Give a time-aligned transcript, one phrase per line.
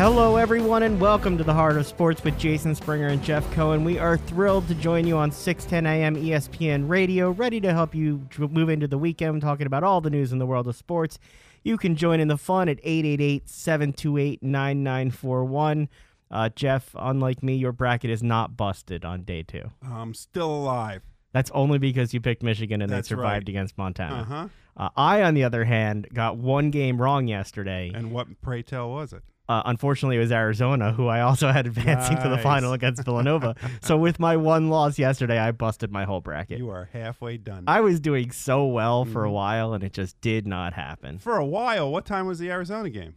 [0.00, 3.84] Hello, everyone, and welcome to the Heart of Sports with Jason Springer and Jeff Cohen.
[3.84, 8.26] We are thrilled to join you on 610 AM ESPN Radio, ready to help you
[8.38, 11.18] move into the weekend talking about all the news in the world of sports.
[11.64, 15.88] You can join in the fun at 888 728 9941.
[16.30, 19.70] Uh, Jeff, unlike me, your bracket is not busted on day two.
[19.82, 21.02] I'm still alive.
[21.32, 23.48] That's only because you picked Michigan and That's they survived right.
[23.50, 24.22] against Montana.
[24.22, 24.48] Uh-huh.
[24.78, 27.92] Uh, I, on the other hand, got one game wrong yesterday.
[27.94, 29.22] And what, pray tell, was it?
[29.50, 33.56] Uh, unfortunately, it was Arizona, who I also had advancing to the final against Villanova.
[33.82, 36.58] so with my one loss yesterday, I busted my whole bracket.
[36.58, 37.64] You are halfway done.
[37.66, 39.32] I was doing so well for a Mhm.
[39.32, 41.18] while, and it just did not happen.
[41.18, 43.14] For a while, what time was the Arizona game?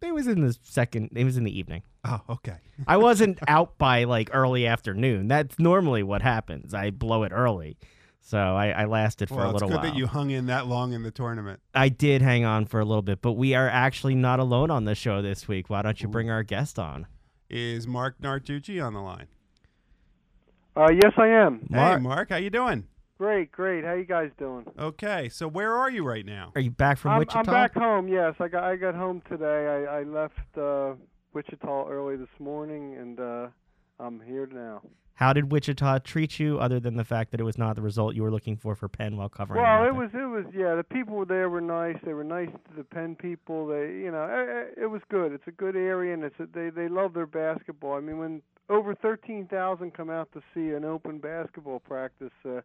[0.00, 1.10] It was in the second.
[1.14, 1.82] It was in the evening.
[2.04, 2.56] Oh, okay.
[2.86, 5.28] I wasn't out by like early afternoon.
[5.28, 6.72] That's normally what happens.
[6.74, 7.76] I blow it early,
[8.26, 9.76] so I, I lasted for well, a little while.
[9.76, 9.92] it's good while.
[9.92, 11.60] that you hung in that long in the tournament.
[11.74, 14.86] I did hang on for a little bit, but we are actually not alone on
[14.86, 15.68] the show this week.
[15.68, 17.06] Why don't you bring our guest on?
[17.50, 19.26] Is Marc Narducci on the line?
[20.74, 21.66] Uh, yes, I am.
[21.68, 22.88] Marc- Hey, Marc, how you doing?
[23.18, 23.84] Great, great.
[23.84, 24.64] How you guys doing?
[24.78, 26.50] Okay, so where are you right now?
[26.56, 27.40] Are you back from I'm, Wichita?
[27.40, 28.08] I'm back home.
[28.08, 29.86] Yes, I got I got home today.
[29.86, 30.94] I I left uh,
[31.34, 33.46] Wichita early this morning, and uh,
[34.00, 34.82] I'm here now.
[35.14, 38.16] How did Wichita treat you, other than the fact that it was not the result
[38.16, 39.62] you were looking for for Penn while covering?
[39.62, 40.74] Well, it was it was yeah.
[40.74, 41.96] The people there were nice.
[42.04, 43.68] They were nice to the Penn people.
[43.68, 45.32] They you know it, it was good.
[45.32, 47.94] It's a good area, and it's a, they they love their basketball.
[47.94, 52.32] I mean, when over thirteen thousand come out to see an open basketball practice.
[52.44, 52.60] Uh,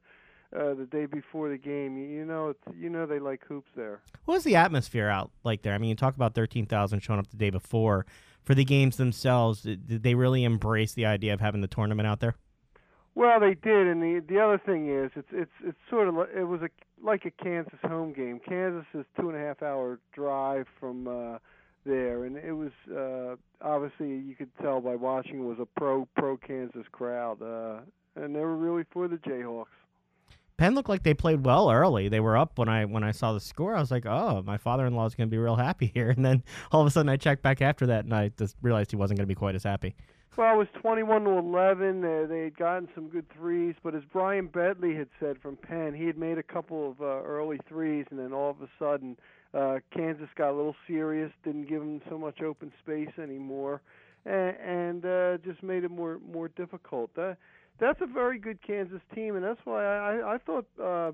[0.52, 3.70] uh, the day before the game, you, you know, it's, you know they like hoops
[3.76, 3.86] there.
[3.86, 4.02] there?
[4.26, 5.74] What was the atmosphere out like there?
[5.74, 8.08] I mean, you talk about thirteen thousand showing up the day before
[8.50, 9.62] for the games themselves.
[9.62, 12.34] Did they really embrace the idea of having the tournament out there?
[13.14, 16.46] Well, they did, and the the other thing is, it's it's it's sort of it
[16.46, 18.40] was a like a Kansas home game.
[18.40, 21.38] Kansas is two and a half hour drive from uh,
[21.86, 26.08] there, and it was uh, obviously you could tell by watching it was a pro
[26.16, 27.82] pro Kansas crowd, uh,
[28.16, 29.66] and they were really for the Jayhawks.
[30.60, 32.10] Penn looked like they played well early.
[32.10, 33.78] They were up when I when I saw the score.
[33.78, 36.10] I was like, oh, my father-in-law is going to be real happy here.
[36.10, 36.44] And then
[36.74, 39.20] all of a sudden, I checked back after that, and I just realized he wasn't
[39.20, 39.96] going to be quite as happy.
[40.36, 42.04] Well, it was 21 to 11.
[42.04, 45.94] Uh, they had gotten some good threes, but as Ryan Betley had said from Penn,
[45.94, 49.18] he had made a couple of uh, early threes, and then all of a sudden,
[49.54, 53.82] uh, Kansas got a little serious, didn't give them so much open space anymore,
[54.26, 57.12] and, and uh, just made it more more difficult.
[57.18, 57.36] Uh,
[57.80, 60.66] that's a very good Kansas team, and that's why I I, thought.
[60.82, 61.12] Uh,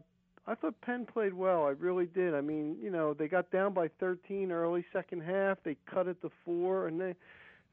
[0.47, 1.65] I thought Penn played well.
[1.65, 2.35] I really did.
[2.35, 5.57] I mean, you know, they got down by 13 early second half.
[5.63, 7.15] They cut it to four, and they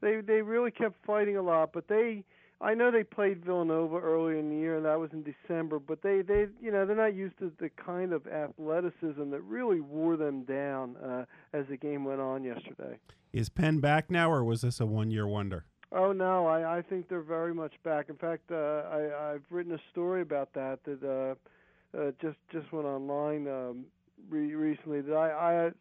[0.01, 1.71] they they really kept fighting a lot.
[1.71, 2.23] But they,
[2.61, 5.77] I know they played Villanova early in the year, and that was in December.
[5.77, 9.79] But they they you know they're not used to the kind of athleticism that really
[9.79, 12.97] wore them down uh, as the game went on yesterday.
[13.31, 15.65] Is Penn back now, or was this a one-year wonder?
[15.95, 18.09] Oh no, I I think they're very much back.
[18.09, 22.71] In fact, uh, I I've written a story about that that uh, uh, just just
[22.73, 23.85] went online um,
[24.29, 25.01] re- recently.
[25.01, 25.71] That I I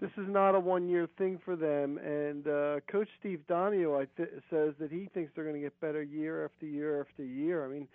[0.00, 1.98] this is not a one year thing for them.
[1.98, 5.78] And uh, Coach Steve Donahue I th- says that he thinks they're going to get
[5.80, 7.64] better year after year after year.
[7.64, 7.88] I mean,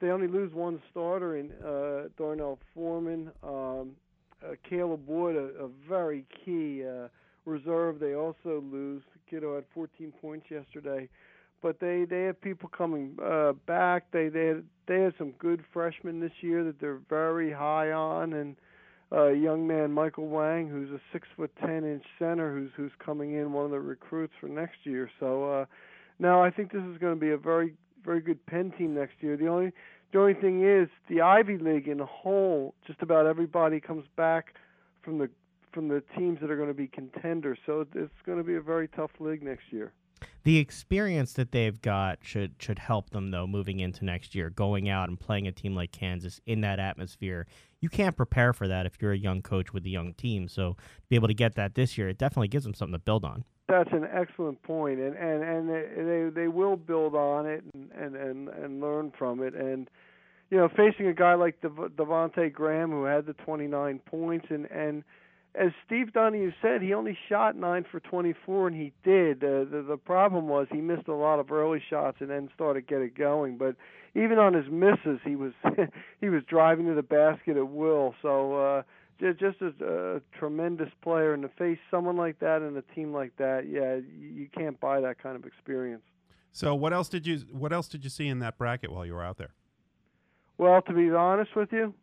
[0.00, 3.92] they only lose one starter in uh, Darnell Foreman, um,
[4.44, 6.84] uh, Caleb Wood, a, a very key.
[6.86, 7.08] Uh,
[7.46, 7.98] reserve.
[7.98, 9.02] They also lose.
[9.28, 11.08] Kiddo had 14 points yesterday,
[11.62, 14.10] but they they have people coming uh, back.
[14.12, 14.54] They they
[14.86, 18.56] they had some good freshmen this year that they're very high on, and
[19.12, 23.34] uh, young man Michael Wang, who's a six foot ten inch center, who's who's coming
[23.34, 25.10] in one of the recruits for next year.
[25.20, 25.64] So uh,
[26.18, 27.74] now I think this is going to be a very
[28.04, 29.36] very good Penn team next year.
[29.36, 29.72] The only
[30.12, 34.54] the only thing is the Ivy League in a whole, just about everybody comes back
[35.02, 35.28] from the
[35.74, 37.58] from the teams that are going to be contenders.
[37.66, 39.92] So it's going to be a very tough league next year.
[40.44, 44.88] The experience that they've got should should help them though moving into next year, going
[44.88, 47.46] out and playing a team like Kansas in that atmosphere.
[47.80, 50.48] You can't prepare for that if you're a young coach with a young team.
[50.48, 52.98] So to be able to get that this year, it definitely gives them something to
[52.98, 53.44] build on.
[53.68, 58.14] That's an excellent point, and and and they they, will build on it and, and
[58.14, 59.54] and and learn from it.
[59.54, 59.88] And
[60.50, 64.66] you know, facing a guy like Dev- Devonte Graham who had the 29 points and
[64.70, 65.02] and
[65.54, 69.44] as Steve Donahue said, he only shot nine for 24, and he did.
[69.44, 72.86] Uh, the the problem was he missed a lot of early shots and then started
[72.86, 73.56] to get it going.
[73.56, 73.76] But
[74.16, 75.52] even on his misses, he was
[76.20, 78.14] he was driving to the basket at will.
[78.20, 78.82] So uh,
[79.20, 83.12] just just as a tremendous player, and to face someone like that and a team
[83.12, 86.02] like that, yeah, you, you can't buy that kind of experience.
[86.50, 89.14] So what else did you what else did you see in that bracket while you
[89.14, 89.54] were out there?
[90.58, 91.94] Well, to be honest with you,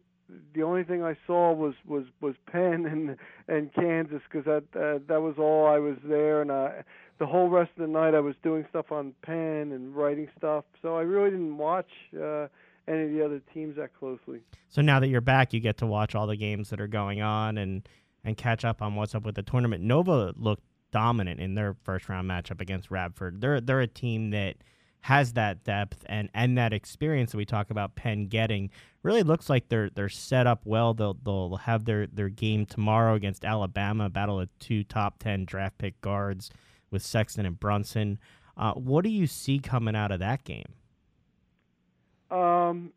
[0.53, 3.17] the only thing I saw was was was Penn and
[3.47, 6.83] and Kansas because that uh, that was all I was there, and I,
[7.19, 10.65] the whole rest of the night I was doing stuff on Penn and writing stuff.
[10.81, 12.47] So I really didn't watch uh,
[12.87, 14.41] any of the other teams that closely.
[14.69, 17.21] So now that you're back, you get to watch all the games that are going
[17.21, 17.87] on and
[18.23, 19.83] and catch up on what's up with the tournament.
[19.83, 23.41] Nova looked dominant in their first round matchup against Radford.
[23.41, 24.57] They're they're a team that
[25.01, 28.69] has that depth and and that experience that we talk about Penn getting
[29.03, 30.94] really looks like they're they're set up well.
[30.94, 35.77] They'll they'll have their their game tomorrow against Alabama, battle of two top ten draft
[35.77, 36.50] pick guards
[36.92, 38.19] with Sexton and Brunson.
[38.56, 40.74] Uh, what do you see coming out of that game?
[42.30, 42.94] Um,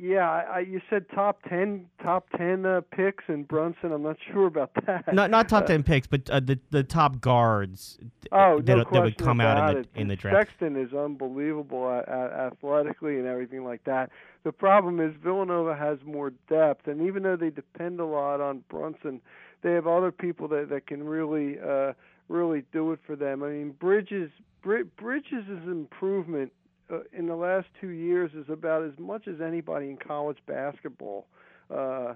[0.00, 3.92] yeah, I, you said top ten, top ten uh, picks, and Brunson.
[3.92, 5.12] I'm not sure about that.
[5.12, 7.98] Not not top ten picks, but uh, the the top guards.
[8.32, 9.88] Oh, that, no that would come out in the it.
[9.94, 10.48] in the draft.
[10.48, 14.10] Sexton is unbelievable at, at, athletically and everything like that.
[14.42, 18.64] The problem is Villanova has more depth, and even though they depend a lot on
[18.70, 19.20] Brunson,
[19.62, 21.92] they have other people that that can really uh,
[22.28, 23.42] really do it for them.
[23.42, 24.30] I mean, Bridges
[24.62, 26.52] Bridges' is an improvement
[26.92, 31.26] uh, in the last two years is about as much as anybody in college basketball
[31.74, 32.14] uh,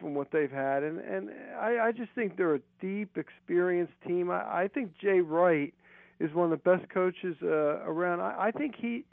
[0.00, 4.30] from what they've had, and and I, I just think they're a deep, experienced team.
[4.30, 5.74] I, I think Jay Wright
[6.18, 8.20] is one of the best coaches uh, around.
[8.20, 9.04] I, I think he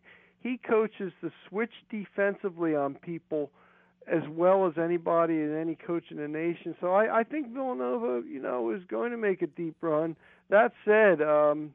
[0.42, 3.52] he coaches the switch defensively on people
[4.08, 6.76] as well as anybody and any coach in the nation.
[6.82, 10.16] So I, I think Villanova, you know, is going to make a deep run.
[10.50, 11.74] That said, um,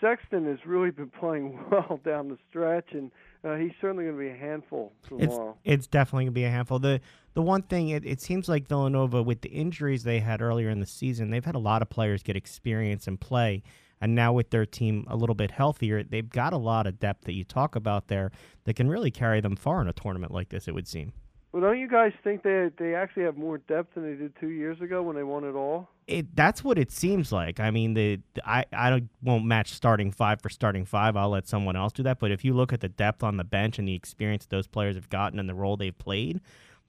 [0.00, 3.10] Sexton has really been playing well down the stretch, and
[3.44, 5.56] uh, he's certainly going to be a handful tomorrow.
[5.64, 6.78] It's, it's definitely going to be a handful.
[6.78, 7.00] The
[7.34, 10.80] the one thing it, it seems like Villanova, with the injuries they had earlier in
[10.80, 13.62] the season, they've had a lot of players get experience and play.
[14.00, 17.24] And now with their team a little bit healthier, they've got a lot of depth
[17.26, 18.32] that you talk about there
[18.64, 20.66] that can really carry them far in a tournament like this.
[20.66, 21.12] It would seem.
[21.52, 24.50] Well, don't you guys think they they actually have more depth than they did two
[24.50, 25.88] years ago when they won it all?
[26.10, 27.60] It that's what it seems like.
[27.60, 31.16] I mean, the I I don't, won't match starting five for starting five.
[31.16, 32.18] I'll let someone else do that.
[32.18, 34.96] But if you look at the depth on the bench and the experience those players
[34.96, 36.40] have gotten and the role they've played,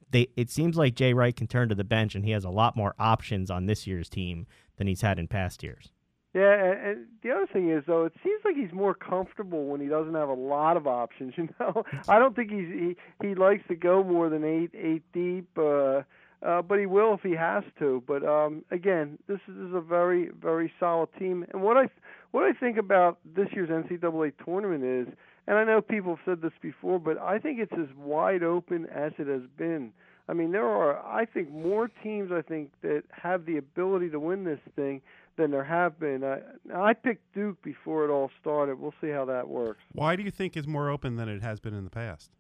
[0.10, 2.50] they it seems like Jay Wright can turn to the bench and he has a
[2.50, 4.48] lot more options on this year's team
[4.78, 5.92] than he's had in past years.
[6.34, 9.82] Yeah, and, and the other thing is though, it seems like he's more comfortable when
[9.82, 11.34] he doesn't have a lot of options.
[11.38, 15.04] You know, I don't think he's he he likes to go more than eight eight
[15.12, 16.02] deep, uh,
[16.46, 18.04] uh, but he will if he has to.
[18.08, 21.46] But um, again, this is, a very very solid team.
[21.54, 21.90] And what I
[22.32, 25.14] what I think about this year's NCAA tournament is,
[25.48, 28.88] and I know people have said this before, but I think it's as wide open
[28.88, 29.92] as it has been.
[30.28, 34.20] I mean, there are I think more teams I think that have the ability to
[34.20, 35.02] win this thing
[35.38, 36.24] than there have been.
[36.24, 36.40] I,
[36.76, 38.80] I picked Duke before it all started.
[38.80, 39.80] We'll see how that works.
[39.94, 42.32] Why do you think it's more open than it has been in the past?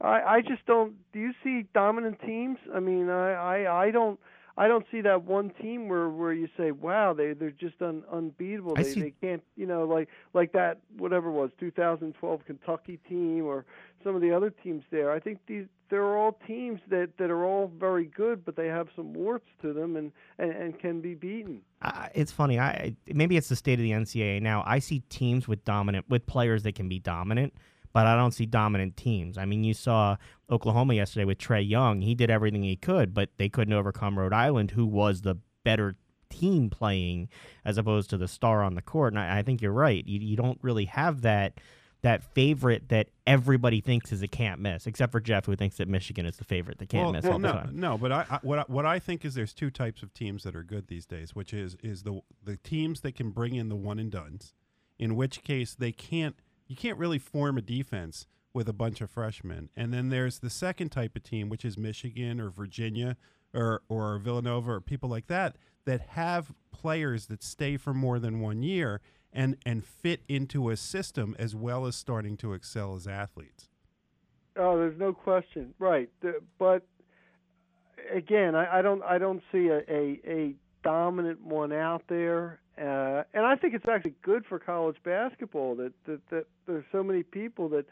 [0.00, 0.94] I I just don't.
[1.12, 2.58] Do you see dominant teams?
[2.74, 4.18] I mean, I I, I don't.
[4.58, 8.04] I don't see that one team where where you say, "Wow, they they're just un,
[8.10, 12.98] unbeatable." They see- they can't, you know, like like that whatever it was 2012 Kentucky
[13.08, 13.66] team or
[14.02, 15.10] some of the other teams there.
[15.12, 18.88] I think these they're all teams that that are all very good, but they have
[18.96, 21.60] some warts to them and and, and can be beaten.
[21.82, 22.58] Uh, it's funny.
[22.58, 24.62] I maybe it's the state of the NCAA now.
[24.66, 27.52] I see teams with dominant with players that can be dominant,
[27.96, 29.38] but I don't see dominant teams.
[29.38, 30.18] I mean, you saw
[30.50, 32.02] Oklahoma yesterday with Trae Young.
[32.02, 35.96] He did everything he could, but they couldn't overcome Rhode Island, who was the better
[36.28, 37.30] team playing
[37.64, 39.14] as opposed to the star on the court.
[39.14, 40.06] And I, I think you're right.
[40.06, 41.58] You, you don't really have that
[42.02, 45.88] that favorite that everybody thinks is a can't miss, except for Jeff, who thinks that
[45.88, 47.80] Michigan is the favorite that can't well, miss well, all no, the time.
[47.80, 50.42] no, but I, I what I, what I think is there's two types of teams
[50.42, 53.70] that are good these days, which is is the the teams that can bring in
[53.70, 54.52] the one and dones,
[54.98, 59.10] in which case they can't you can't really form a defense with a bunch of
[59.10, 63.16] freshmen, and then there's the second type of team, which is Michigan or Virginia
[63.54, 68.40] or or Villanova or people like that that have players that stay for more than
[68.40, 69.00] one year
[69.32, 73.68] and and fit into a system as well as starting to excel as athletes.
[74.56, 76.08] Oh, there's no question, right?
[76.58, 76.86] But
[78.10, 80.54] again, I, I don't I don't see a, a, a
[80.86, 85.92] dominant one out there, uh, and I think it's actually good for college basketball that,
[86.06, 87.86] that that there's so many people that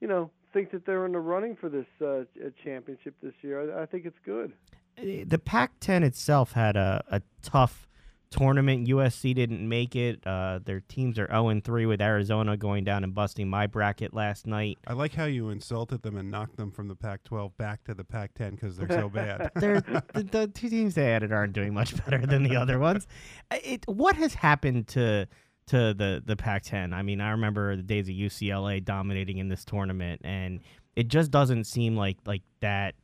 [0.00, 2.24] you know think that they're in the running for this uh,
[2.64, 3.78] championship this year.
[3.78, 4.52] I, I think it's good.
[4.96, 7.88] the Pac-10 itself had a, a tough
[8.30, 8.88] tournament.
[8.88, 10.26] USC didn't make it.
[10.26, 14.46] Uh, their teams are 0 3 with Arizona going down and busting my bracket last
[14.46, 14.78] night.
[14.86, 18.04] I like how you insulted them and knocked them from the Pac-12 back to the
[18.04, 19.50] Pac-10 because they're so bad.
[19.56, 19.80] They're,
[20.14, 23.06] the, the two teams they added aren't doing much better than the other ones.
[23.50, 25.26] It, what has happened to
[25.66, 26.92] to the the Pac-10?
[26.92, 30.60] I mean, I remember the days of UCLA dominating in this tournament, and
[30.96, 32.94] it just doesn't seem like like that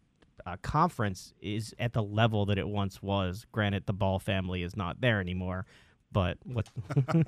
[0.46, 3.46] uh, conference is at the level that it once was.
[3.52, 5.66] Granted, the Ball family is not there anymore,
[6.12, 6.68] but what?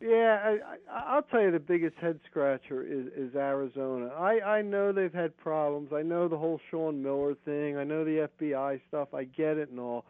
[0.00, 4.06] Yeah, I, I, I'll tell you the biggest head scratcher is is Arizona.
[4.16, 5.92] I I know they've had problems.
[5.92, 7.76] I know the whole Sean Miller thing.
[7.76, 9.12] I know the FBI stuff.
[9.12, 10.04] I get it and all.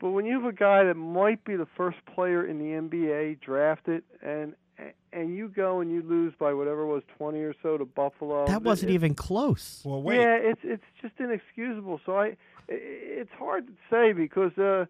[0.00, 3.40] But when you have a guy that might be the first player in the NBA
[3.40, 4.54] drafted and
[5.12, 8.46] and you go and you lose by whatever it was 20 or so to Buffalo.
[8.46, 9.82] That wasn't it, even close.
[9.84, 10.20] Well, wait.
[10.20, 12.00] Yeah, it's it's just inexcusable.
[12.06, 12.36] So I
[12.68, 14.86] it's hard to say because uh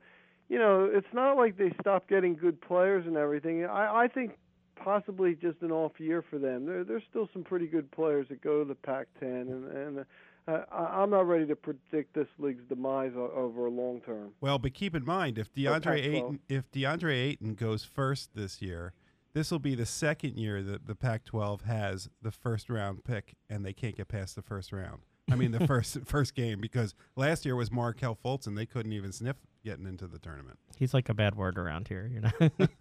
[0.49, 3.65] you know, it's not like they stopped getting good players and everything.
[3.65, 4.39] I I think
[4.77, 6.67] possibly just an off year for them.
[6.67, 9.99] There there's still some pretty good players that go to the Pac-10 and and
[10.47, 14.31] uh, I, I'm not ready to predict this league's demise o- over a long term.
[14.41, 16.15] Well, but keep in mind if DeAndre Pac-12.
[16.15, 18.95] Ayton if DeAndre Ayton goes first this year,
[19.39, 23.65] this will be the second year that the Pac-12 has the first round pick, and
[23.65, 25.03] they can't get past the first round.
[25.31, 28.93] I mean, the first first game because last year was Markelle Fultz, and they couldn't
[28.93, 30.59] even sniff getting into the tournament.
[30.77, 32.31] He's like a bad word around here, you know.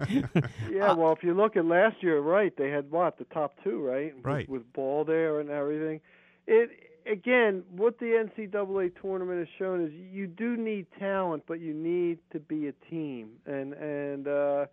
[0.71, 3.79] Yeah, well, if you look at last year, right, they had what the top two,
[3.79, 4.15] right?
[4.15, 4.49] With- Right.
[4.49, 6.01] With, ball there and everything.
[6.47, 6.71] It
[7.05, 12.17] again, what the NCAA tournament has shown is you do need talent, but you need
[12.31, 14.69] to be a team, and and uh, th-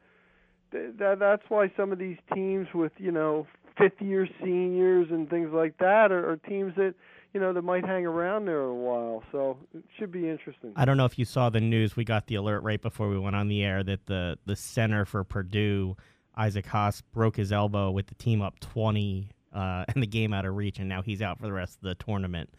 [0.98, 3.46] that that's why some of these teams with you know
[3.78, 6.94] fifth year seniors and things like that are, are teams that
[7.32, 9.22] you know that might hang around there a while.
[9.32, 10.72] So it should be interesting.
[10.76, 11.96] I don't know if you saw the news.
[11.96, 15.04] We got the alert right before we went on the air that the the center
[15.04, 15.96] for Purdue,
[16.36, 20.44] Isaac Haas, broke his elbow with the team up twenty uh, and the game out
[20.44, 22.50] of reach, and now he's out for the rest of the tournament.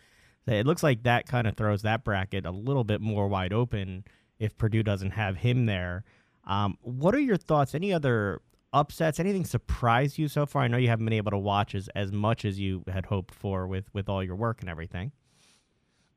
[0.47, 3.51] So It looks like that kind of throws that bracket a little bit more wide
[3.51, 4.03] open
[4.37, 6.03] if Purdue doesn't have him there.
[6.47, 7.73] Um, what are your thoughts?
[7.75, 8.41] Any other
[8.73, 9.19] upsets?
[9.19, 10.63] Anything surprise you so far?
[10.63, 13.33] I know you haven't been able to watch as, as much as you had hoped
[13.33, 15.11] for with, with all your work and everything.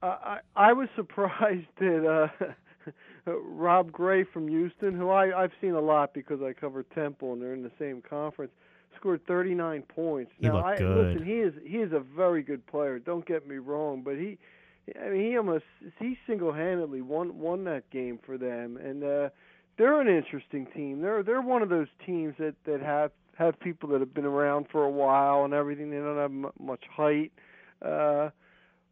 [0.03, 2.93] Uh, I I was surprised that uh,
[3.27, 7.43] Rob Gray from Houston, who I I've seen a lot because I cover Temple and
[7.43, 8.53] they're in the same conference,
[8.97, 10.33] scored 39 points.
[10.39, 11.07] He now looked I good.
[11.15, 12.99] listen, he is he is a very good player.
[12.99, 14.39] Don't get me wrong, but he
[15.01, 15.65] I mean he almost
[15.99, 19.29] he single-handedly won won that game for them and uh
[19.79, 21.01] they're an interesting team.
[21.01, 24.67] They're they're one of those teams that that have have people that have been around
[24.71, 25.91] for a while and everything.
[25.91, 27.33] They don't have m- much height.
[27.81, 28.31] Uh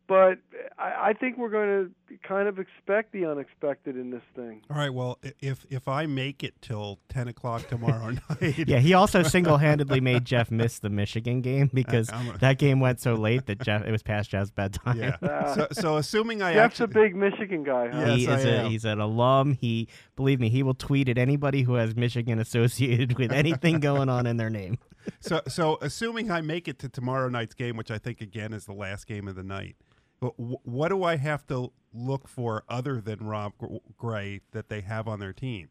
[0.09, 0.39] but
[0.79, 4.63] I, I think we're going to kind of expect the unexpected in this thing.
[4.71, 4.93] All right.
[4.95, 8.11] Well, if if I make it till ten o'clock tomorrow
[8.41, 12.59] night, Yeah, he also single handedly made Jeff miss the Michigan game because a- that
[12.59, 14.99] game went so late that Jeff it was past Jeff's bedtime.
[14.99, 15.17] yeah.
[15.23, 18.05] Uh, So, so assuming I Jeff's a big Michigan guy, huh?
[18.15, 18.71] Yes, he I is a, am.
[18.71, 19.53] he's an alum.
[19.61, 24.09] He believe me, he will tweet at anybody who has Michigan associated with anything going
[24.09, 24.79] on in their name.
[25.21, 28.67] so so assuming I make it to tomorrow night's game, which I think again is
[28.67, 29.77] the last game of the night,
[30.21, 33.53] but wh- what do I have to look for other than Rob
[33.97, 35.69] Gray that they have on their team?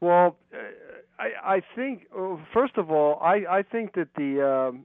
[0.00, 0.58] Well, uh,
[1.18, 4.84] I I think uh, first of all, I I think that the um,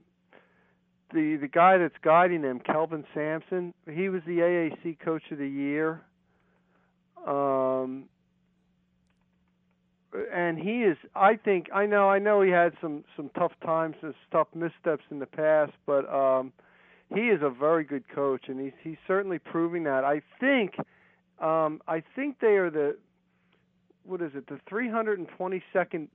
[1.12, 5.48] the the guy that's guiding them, Kelvin Sampson, he was the AAC Coach of the
[5.48, 6.02] Year.
[7.26, 8.08] Um,
[10.32, 10.96] and he is.
[11.14, 12.08] I think I know.
[12.08, 16.08] I know he had some some tough times and tough missteps in the past, but
[16.12, 16.52] um,
[17.14, 20.04] he is a very good coach, and he's he's certainly proving that.
[20.04, 20.76] I think.
[21.40, 22.96] Um, I think they are the
[24.04, 26.08] what is it the 322nd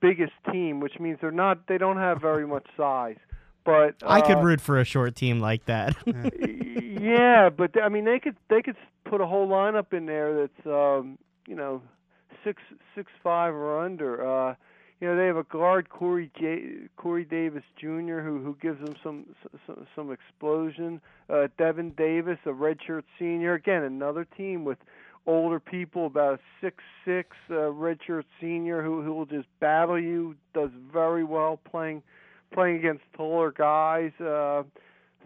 [0.00, 3.18] biggest team which means they're not they don't have very much size
[3.64, 5.94] but I could uh, root for a short team like that.
[7.00, 10.66] yeah but i mean they could they could put a whole lineup in there that's
[10.66, 11.82] um you know
[12.44, 12.62] six
[12.94, 14.54] six five or under uh
[15.02, 18.20] you know they have a guard Corey J, Corey Davis Jr.
[18.20, 19.26] who who gives them some
[19.66, 21.00] some, some explosion.
[21.28, 24.78] Uh, Devin Davis, a redshirt senior, again another team with
[25.26, 30.36] older people, about a six six uh, redshirt senior who who will just battle you.
[30.54, 32.04] Does very well playing
[32.54, 34.12] playing against taller guys.
[34.20, 34.62] Uh,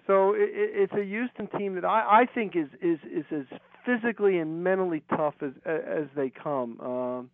[0.07, 3.59] so it, it, it's a Houston team that I, I think is is is as
[3.85, 6.81] physically and mentally tough as as they come.
[6.81, 7.31] Um,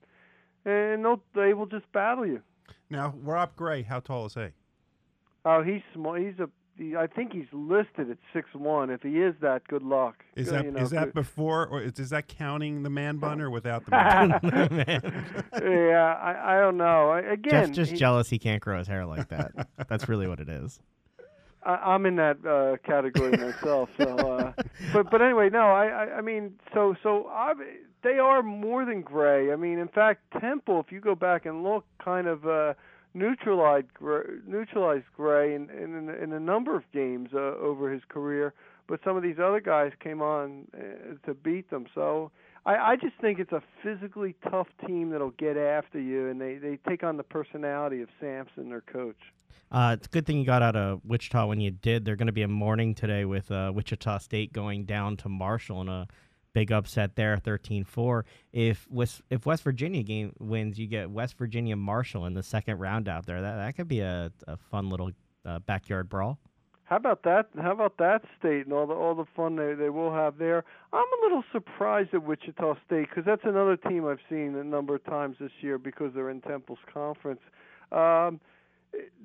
[0.64, 2.40] and they'll, they will just battle you.
[2.90, 4.49] Now, Rob Gray, how tall is he?
[5.45, 6.14] Oh, he's small.
[6.14, 6.49] He's a.
[6.78, 8.88] He, I think he's listed at six one.
[8.88, 10.25] If he is that, good luck.
[10.37, 13.40] Is that you is that good- before or is, is that counting the man bun
[13.42, 14.31] or without the man?
[14.40, 15.62] bun?
[15.62, 17.11] yeah, I I don't know.
[17.11, 19.69] I, again, Jeff's just he- jealous he can't grow his hair like that.
[19.88, 20.81] That's really what it is.
[21.64, 23.88] I, I'm in that uh, category myself.
[23.99, 24.52] So, uh,
[24.92, 27.52] but but anyway, no, I I, I mean, so so I,
[28.02, 29.52] they are more than Gray.
[29.52, 32.75] I mean, in fact, Temple, if you go back and look, kind of uh,
[33.14, 38.54] neutralized Gray, neutralized Gray in, in in a number of games uh, over his career.
[38.88, 41.87] but some of these other guys came on uh, to beat them.
[41.95, 42.31] So
[42.66, 46.57] I, I just think it's a physically tough team that'll get after you, and they
[46.57, 49.16] they take on the personality of Sampson, their coach.
[49.71, 52.04] Uh, it's a good thing you got out of Wichita when you did.
[52.04, 55.80] They're going to be a mourning today with uh, Wichita State going down to Marshall
[55.80, 56.06] in a
[56.52, 58.25] big upset there, 13-4.
[58.52, 62.78] If West if West Virginia game wins, you get West Virginia Marshall in the second
[62.78, 63.40] round out there.
[63.40, 65.11] That that could be a, a fun little
[65.44, 66.38] uh, backyard brawl.
[66.85, 67.49] How about that?
[67.59, 70.64] How about that state and all the all the fun they they will have there?
[70.92, 74.97] I'm a little surprised at Wichita State because that's another team I've seen a number
[74.97, 77.40] of times this year because they're in Temple's conference.
[77.92, 78.40] Um,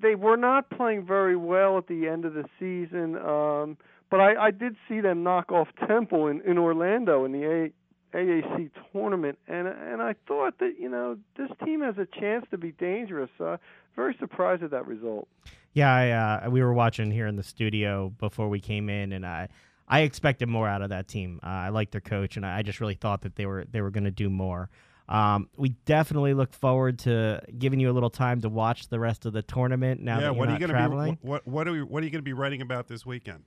[0.02, 3.78] they were not playing very well at the end of the season, um,
[4.10, 8.18] but I, I did see them knock off Temple in, in Orlando in the A,
[8.18, 12.58] AAC tournament, and and I thought that you know this team has a chance to
[12.58, 13.30] be dangerous.
[13.40, 13.58] Uh,
[13.96, 15.28] very surprised at that result.
[15.74, 19.26] Yeah, I, uh, we were watching here in the studio before we came in, and
[19.26, 19.50] I
[19.88, 21.40] I expected more out of that team.
[21.44, 23.92] Uh, I like their coach, and I just really thought that they were they were
[23.92, 24.70] going to do more.
[25.10, 29.26] Um, we definitely look forward to giving you a little time to watch the rest
[29.26, 30.02] of the tournament.
[30.02, 31.14] Now yeah, that you're what are not you going to traveling.
[31.16, 31.28] be?
[31.28, 33.44] What what are we, what are you going to be writing about this weekend?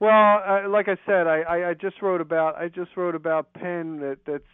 [0.00, 3.52] Well, uh, like I said, I, I, I just wrote about I just wrote about
[3.52, 4.44] Penn that that's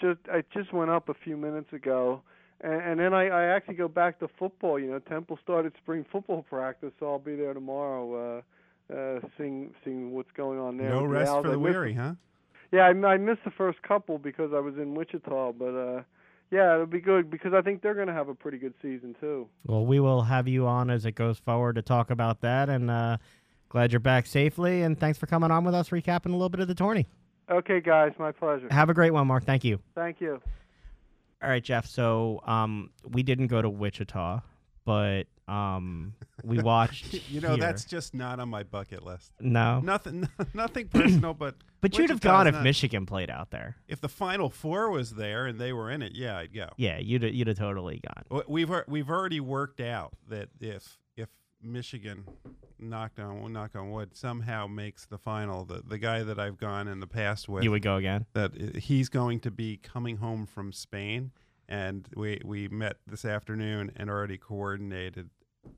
[0.00, 2.22] just I just went up a few minutes ago,
[2.60, 4.78] and, and then I, I actually go back to football.
[4.78, 8.42] You know, Temple started spring football practice, so I'll be there tomorrow,
[8.90, 10.90] uh, uh, seeing seeing what's going on there.
[10.90, 11.44] No rest Owls.
[11.44, 12.14] for the weary, huh?
[12.72, 16.02] Yeah, I, I missed the first couple because I was in Wichita, but uh,
[16.50, 19.14] yeah, it'll be good because I think they're going to have a pretty good season
[19.20, 19.48] too.
[19.66, 22.90] Well, we will have you on as it goes forward to talk about that, and
[22.90, 23.18] uh,
[23.68, 24.82] glad you're back safely.
[24.82, 27.06] And thanks for coming on with us, recapping a little bit of the tourney.
[27.50, 28.68] Okay, guys, my pleasure.
[28.70, 29.44] Have a great one, Marc.
[29.44, 29.80] Thank you.
[29.94, 30.40] Thank you.
[31.42, 31.86] All right, Jeff.
[31.86, 34.40] So um, we didn't go to Wichita,
[34.84, 37.14] but um, we watched.
[37.30, 37.58] You know, here.
[37.58, 39.32] that's just not on my bucket list.
[39.40, 39.80] no.
[39.80, 43.76] Nothing, nothing personal, but But you'd have gone if not- Michigan played out there.
[43.86, 46.68] if the Final Four was there and they were in it, yeah, I'd go.
[46.76, 48.42] Yeah, you'd you'd have totally gone.
[48.48, 51.28] We've we've already worked out that if if
[51.62, 52.24] Michigan
[52.78, 56.88] knocked on knock on wood somehow makes the final, the the guy that I've gone
[56.88, 58.26] in the past with You would go again.
[58.32, 61.30] that he's going to be coming home from Spain,
[61.68, 65.30] and we we met this afternoon and already coordinated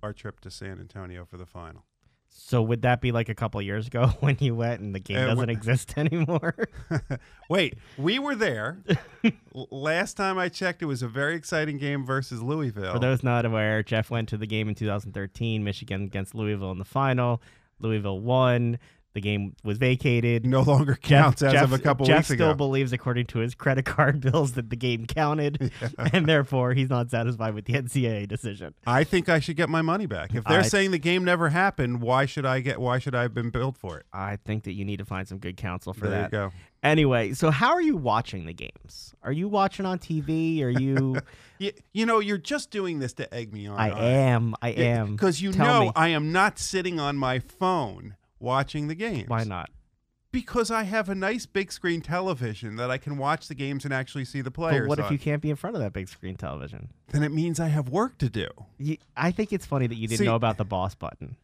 [0.03, 1.85] our trip to San Antonio for the final.
[2.31, 5.17] So would that be like a couple years ago when you went and the game
[5.17, 6.55] Uh, doesn't exist anymore?
[7.51, 8.79] Wait, we were there.
[9.71, 12.93] Last time I checked, it was a very exciting game versus Louisville.
[12.93, 16.79] For those not aware, Jeff went to the game in 2013, Michigan against Louisville in
[16.79, 17.41] the final.
[17.81, 18.79] Louisville won.
[19.19, 20.47] The game was vacated.
[20.47, 23.53] no longer counts as Jeff, of a couple Jeff weeks still believes, according to his
[23.57, 25.73] credit card bills, that the game counted,
[26.13, 28.75] and therefore he's not satisfied with the NCAA decision.
[28.87, 30.37] I think I should get my money back.
[30.37, 32.81] If they're I- saying the game never happened, why should I get?
[32.81, 34.07] Why should I have been billed for it?
[34.13, 36.33] I think that you need to find some good counsel for there that.
[36.33, 36.53] you go.
[36.85, 39.13] Anyway, so how are you watching the games?
[39.25, 40.63] Are you watching on TV?
[40.63, 41.17] Are you?
[41.59, 43.77] You, you know, you're just doing this to egg me on.
[43.77, 44.55] I am.
[44.63, 45.17] I am.
[45.17, 45.93] because you Tell know me.
[45.97, 49.29] I am not sitting on my phone watching the games.
[49.29, 49.71] Why not?
[50.31, 53.95] Because I have a nice big screen television that I can watch the games and
[53.95, 54.83] actually see the players.
[54.83, 56.91] But what if you can't be in front of that big screen television?
[57.09, 58.47] Then it means I have work to do.
[58.77, 61.37] You, I think it's funny that you didn't See- know about the boss button.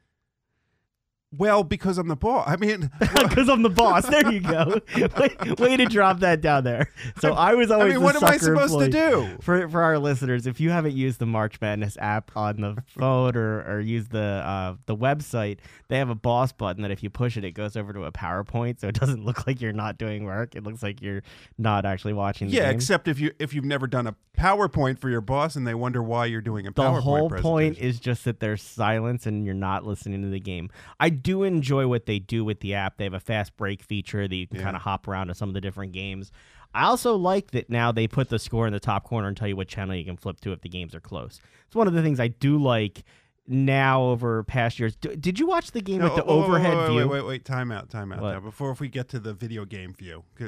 [1.38, 2.48] Well, because I'm the boss.
[2.48, 4.06] I mean, Because I'm the boss.
[4.06, 4.80] There you go.
[5.18, 6.90] way, way to drop that down there.
[7.20, 7.92] So I was I always.
[7.94, 9.36] mean, the what am I supposed to do?
[9.40, 13.36] For for our listeners, if you haven't used the March Madness app on the phone
[13.36, 17.10] or or used the uh, the website, they have a boss button that if you
[17.10, 19.98] push it, it goes over to a PowerPoint, so it doesn't look like you're not
[19.98, 20.54] doing work.
[20.54, 21.22] It looks like you're
[21.58, 22.48] not actually watching.
[22.48, 22.76] The Yeah, game.
[22.76, 26.02] except if you if you've never done a PowerPoint for your boss and they wonder
[26.02, 29.44] why you're doing a the PowerPoint The whole point is just that there's silence and
[29.46, 30.70] you're not listening to the game.
[30.98, 32.96] I do enjoy what they do with the app.
[32.98, 34.62] They have a fast break feature that you can Yeah.
[34.62, 36.30] kind of hop around to some of the different games.
[36.72, 39.48] I also like that now they put the score in the top corner and tell
[39.48, 41.40] you what channel you can flip to if the games are close.
[41.66, 43.02] It's one of the things I do like
[43.46, 44.96] now over past years.
[44.96, 46.96] D- did you watch the game No, with the oh, overhead wait, view?
[46.96, 48.22] Wait, wait, wait, time out, time out.
[48.22, 50.24] Now, before if we get to the video game view.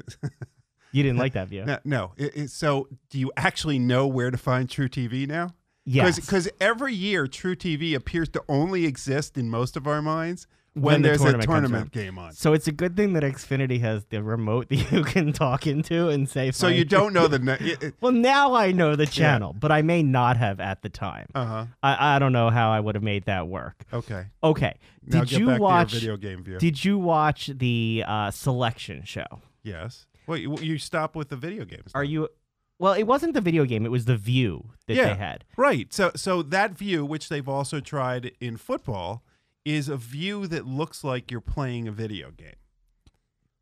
[0.92, 1.64] You didn't like that view.
[1.66, 2.12] no, no.
[2.16, 5.50] It, it- so do you actually know where to find truTV now?
[5.84, 6.18] yes.
[6.18, 11.08] Because every year truTV appears to only exist in most of our minds when, the
[11.08, 12.32] there's tournament a tournament game on.
[12.32, 16.08] so it's a good thing that Xfinity has the remote that you can talk into
[16.08, 16.50] and say.
[16.50, 17.38] So you don't know the.
[17.46, 20.88] Ne- it, Well, now I know the channel, but I may not have at the
[20.88, 21.26] time.
[21.34, 21.66] uh huh.
[21.82, 23.84] I, I don't know how I would have made that work.
[23.92, 24.26] Okay.
[24.42, 24.74] Okay.
[25.06, 25.92] Now Did you watch?
[25.92, 26.58] video game view?
[26.58, 29.26] Did you watch the uh, selection show?
[29.62, 30.06] yes.
[30.26, 31.92] Well, you, you stop with the video games.
[31.94, 32.10] Are now.
[32.10, 32.28] you?
[32.80, 33.86] Well, it wasn't the video game.
[33.86, 35.10] It was the view that Yeah.
[35.10, 35.44] they had.
[35.56, 35.94] Right.
[35.94, 39.22] So so that view, which they've also tried in football,
[39.66, 42.54] is a view that looks like you're playing a video game.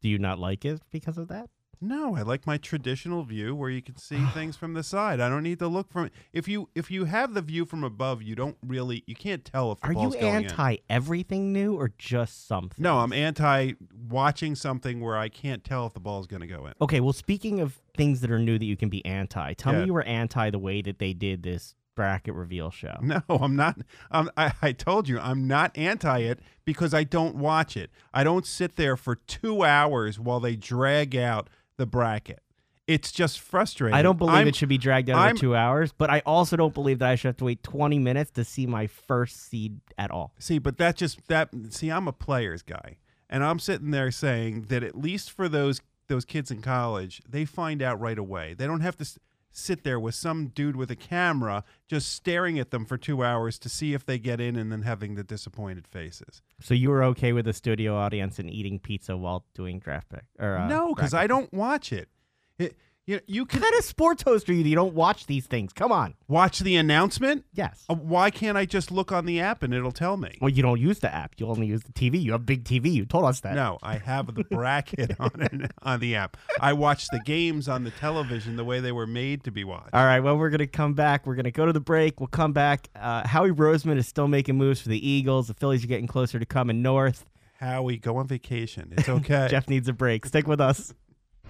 [0.02, 1.48] Do you not like it because of that?
[1.80, 5.18] No, I like my traditional view where you can see things from the side.
[5.18, 8.22] I don't need to look from if you if you have the view from above,
[8.22, 10.50] you don't really you can't tell if the Are you ball's going in.
[10.50, 12.82] anti everything new or just something?
[12.82, 13.72] No, I'm anti
[14.08, 16.74] watching something where I can't tell if the ball's going to go in.
[16.82, 19.80] Okay, well, speaking of things that are new that you can be anti, tell Yeah.
[19.80, 22.96] me you were anti the way that they did this bracket reveal show.
[23.02, 23.78] No, I'm not.
[24.10, 27.90] Um, I, I told you I'm not anti it because I don't watch it.
[28.12, 32.40] I don't sit there for two hours while they drag out the bracket.
[32.86, 33.94] It's just frustrating.
[33.96, 36.56] I don't believe I'm- it should be dragged out I'm- two hours, but I also
[36.56, 39.80] don't believe that I should have to wait 20 minutes to see my first seed
[39.96, 40.34] at all.
[40.38, 41.48] See, but that just that.
[41.70, 42.98] See, I'm a players guy,
[43.30, 47.46] and I'm sitting there saying that at least for those those kids in college, they
[47.46, 48.52] find out right away.
[48.52, 49.06] They don't have to
[49.54, 53.58] sit there with some dude with a camera just staring at them for two hours
[53.60, 56.42] to see if they get in, and then having the disappointed faces.
[56.60, 60.24] So you were okay with the studio audience and eating pizza while doing draft pick?
[60.38, 62.08] Or, uh, no, because I don't watch it.
[62.58, 65.26] it you know, you What kind of sports host are you that you don't watch
[65.26, 65.72] these things?
[65.72, 66.14] Come on.
[66.26, 67.44] watch the announcement.
[67.52, 67.84] Yes.
[67.88, 70.38] Uh, Why can't I just look on the app and it'll tell me?
[70.40, 71.34] Well, you don't use the app.
[71.36, 72.22] You only use the TV.
[72.22, 72.92] You have big TV.
[72.92, 73.54] You told us that.
[73.54, 76.36] No, I have the bracket on it, on the app.
[76.60, 79.90] I watch the games on the television the way they were made to be watched.
[79.92, 81.26] All right, well, we're going to come back.
[81.26, 82.20] We're going to go to the break.
[82.20, 82.88] We'll come back.
[82.96, 85.48] Uh, Howie Roseman is still making moves for the Eagles.
[85.48, 87.26] The Phillies are getting closer to coming north.
[87.60, 88.92] Howie, go on vacation.
[88.96, 89.46] It's okay.
[89.50, 90.26] Jeff needs a break.
[90.26, 90.92] Stick with us.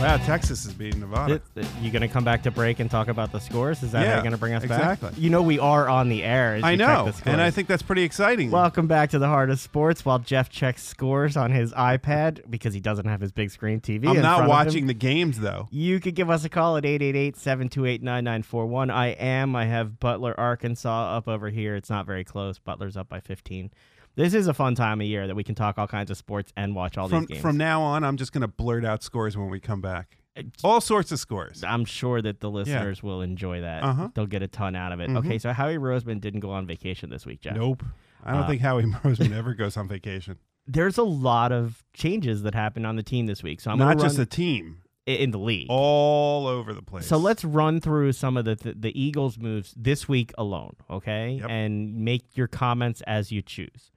[0.00, 1.40] Wow, Texas is beating Nevada.
[1.54, 3.82] Th- th- You going to come back to break and talk about the scores?
[3.82, 5.08] Is that how Yeah, you're going to bring us exactly.
[5.10, 5.18] back?
[5.18, 6.60] You know we are on the air.
[6.62, 8.52] I know, and I think that's pretty exciting.
[8.52, 10.04] Welcome back to the heart of sports.
[10.04, 14.06] While Jeff checks scores on his iPad because he doesn't have his big screen TV.
[14.08, 14.48] I'm in not front of him.
[14.66, 15.66] watching the games though.
[15.72, 18.92] You could give us a call at 888-728-9941.
[18.92, 19.56] I am.
[19.56, 21.74] I have Butler, Arkansas up over here.
[21.74, 22.60] It's not very close.
[22.60, 23.72] Butler's up by 15.
[24.18, 26.52] This is a fun time of year that we can talk all kinds of sports
[26.56, 27.40] and watch all From these games.
[27.40, 30.18] from now on, I'm just going to blurt out scores when we come back.
[30.64, 31.62] All sorts of scores.
[31.64, 33.82] I'm sure that the listeners will enjoy that.
[33.82, 34.08] Uh-huh.
[34.14, 35.08] They'll get a ton out of it.
[35.10, 35.18] Mhm.
[35.18, 37.56] Okay, so Howie Roseman didn't go on vacation this week, Jeff.
[37.56, 37.84] Nope.
[38.24, 40.36] I don't Uh, think Howie Roseman ever goes on vacation.
[40.66, 43.60] There's a lot of changes that happened on the team this week.
[43.60, 45.66] So I'm Not gonna just run a team, i- in the league.
[45.70, 47.06] all over the place.
[47.06, 51.38] So let's run through some of the the, the Eagles moves this week alone, okay?
[51.40, 51.50] Yep.
[51.50, 53.90] And make your comments as you choose.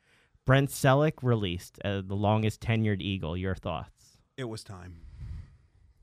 [0.46, 3.38] Brent Celek released uh, the longest tenured Eagle.
[3.38, 4.18] Your thoughts?
[4.38, 4.96] It was time.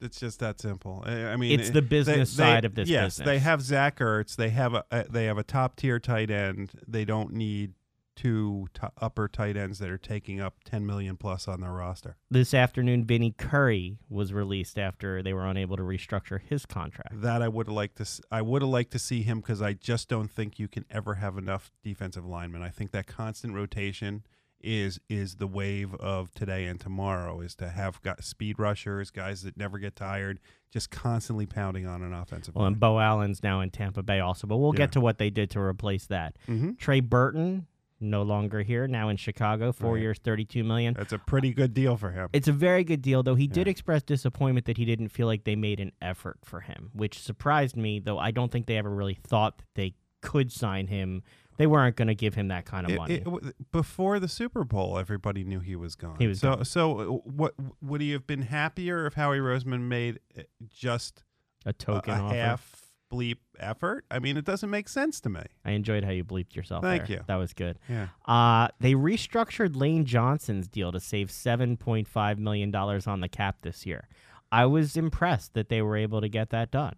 [0.01, 1.03] It's just that simple.
[1.05, 3.27] I mean, It's the business they- they- side of this Yes, business.
[3.27, 4.37] they have Zach Ertz.
[4.37, 6.71] They have a, a they have a top tier tight end.
[6.87, 7.73] They don't need
[8.19, 12.17] two to upper tight ends that are taking up ten million plus on their roster.
[12.31, 17.21] This afternoon, Vinny Curry was released after they were unable to restructure his contract.
[17.23, 18.03] That I would have liked to.
[18.03, 20.85] s- I would have liked to see him because I just don't think you can
[20.91, 22.63] ever have enough defensive linemen.
[22.63, 24.25] I think that constant rotation
[24.61, 27.41] is is the wave of today and tomorrow.
[27.41, 30.41] Is to have got speed rushers, guys that never get tired,
[30.73, 32.73] just constantly pounding on an offensive Well, line.
[32.73, 34.79] and Beau Allen's now in Tampa Bay also, but we'll Yeah.
[34.79, 36.37] get to what they did to replace that.
[36.47, 37.69] hmm Trey Burton,
[38.01, 40.03] no longer here, now in Chicago, four Right.
[40.03, 40.95] years, thirty-two million.
[40.95, 42.29] That's a pretty good deal for him.
[42.33, 43.35] It's a very good deal, though.
[43.35, 46.91] He did express disappointment that he didn't feel like they made an effort for him,
[46.93, 50.87] which surprised me, though I don't think they ever really thought that they could sign
[50.89, 51.23] him.
[51.57, 53.15] They weren't going to give him that kind of money.
[53.15, 56.15] it before the Super Bowl, everybody knew he was gone.
[56.19, 56.55] He was so.
[56.57, 56.65] gone.
[56.65, 61.25] So, uh, what would he have been happier if Howie Roseman made uh, just
[61.67, 62.35] a a, token a offer.
[62.37, 62.78] half
[63.13, 64.05] bleep effort.
[64.11, 65.41] I mean, it doesn't make sense to me.
[65.65, 66.83] I enjoyed how you bleeped yourself.
[66.83, 67.19] Thank there.
[67.19, 67.23] you.
[67.27, 67.79] That was good.
[67.89, 68.09] Yeah.
[68.27, 74.09] Uh, they restructured Lane Johnson's deal to save $7.5 million on the cap this year.
[74.53, 76.95] I was impressed that they were able to get that done.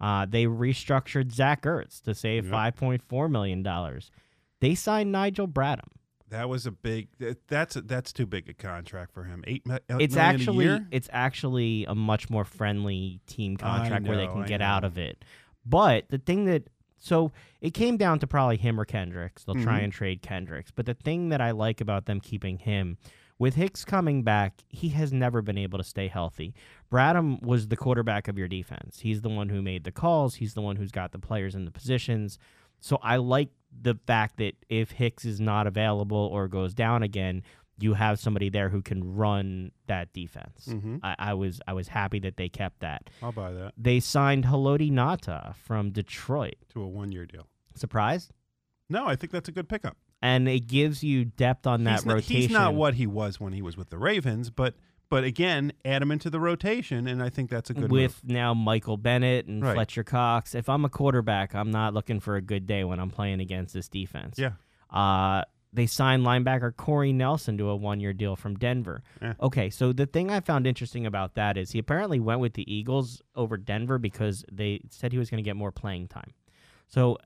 [0.00, 2.76] Uh, they restructured Zach Ertz to save Yep.
[2.76, 4.00] $5.4 million.
[4.60, 5.88] They signed Nigel Bradham.
[6.30, 7.08] That was a big.
[7.18, 9.44] that- That's that's too big a contract for him.
[9.46, 9.62] Eight.
[9.66, 10.86] It's million a actually year?
[10.90, 14.96] it's actually a much more friendly team contract where they can I get out of
[14.98, 15.24] it.
[15.66, 19.44] But the thing that so it came down to probably him or Kendricks.
[19.44, 19.84] They'll try Mhm.
[19.84, 20.70] and trade Kendricks.
[20.70, 22.98] But the thing that I like about them keeping him
[23.38, 26.54] with Hicks coming back, he has never been able to stay healthy.
[26.92, 29.00] Bradham was the quarterback of your defense.
[29.00, 30.34] He's the one who made the calls.
[30.36, 32.38] He's the one who's got the players in the positions.
[32.80, 33.50] So I like
[33.82, 37.42] the fact that if Hicks is not available or goes down again,
[37.78, 40.66] you have somebody there who can run that defense.
[40.68, 41.00] Mhm.
[41.02, 43.08] I, I was I was happy that they kept that.
[43.22, 46.56] I'll buy that They signed Haloti Ngata from Detroit.
[46.70, 47.46] to a one-year deal.
[47.74, 48.32] Surprised?
[48.88, 49.96] No, I think that's a good pickup.
[50.20, 52.36] And it gives you depth on that he's not, rotation.
[52.36, 54.74] He's not what he was when he was with the Ravens, but
[55.10, 58.32] but again, add him into the rotation, and I think that's a good with move.
[58.32, 59.74] now Michael Bennett and Right.
[59.74, 60.54] Fletcher Cox.
[60.54, 63.74] If I'm a quarterback, I'm not looking for a good day when I'm playing against
[63.74, 64.38] this defense.
[64.38, 64.52] Yeah.
[64.88, 65.42] Uh,
[65.72, 69.02] they signed linebacker Corey Nelson to a one year deal from Denver.
[69.22, 69.34] Yeah.
[69.40, 72.72] Okay, so the thing I found interesting about that is he apparently went with the
[72.72, 76.32] Eagles over Denver because they said he was going to get more playing time.
[76.88, 77.18] So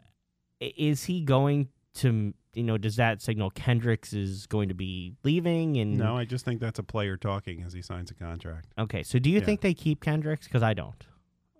[0.61, 5.77] is he going to, you know, does that signal Kendricks is going to be leaving?
[5.79, 8.69] And No, I just think that's a player talking as he signs a contract.
[8.79, 9.45] Okay, so do you Yeah.
[9.45, 10.47] think they keep Kendricks?
[10.47, 11.07] Because I don't.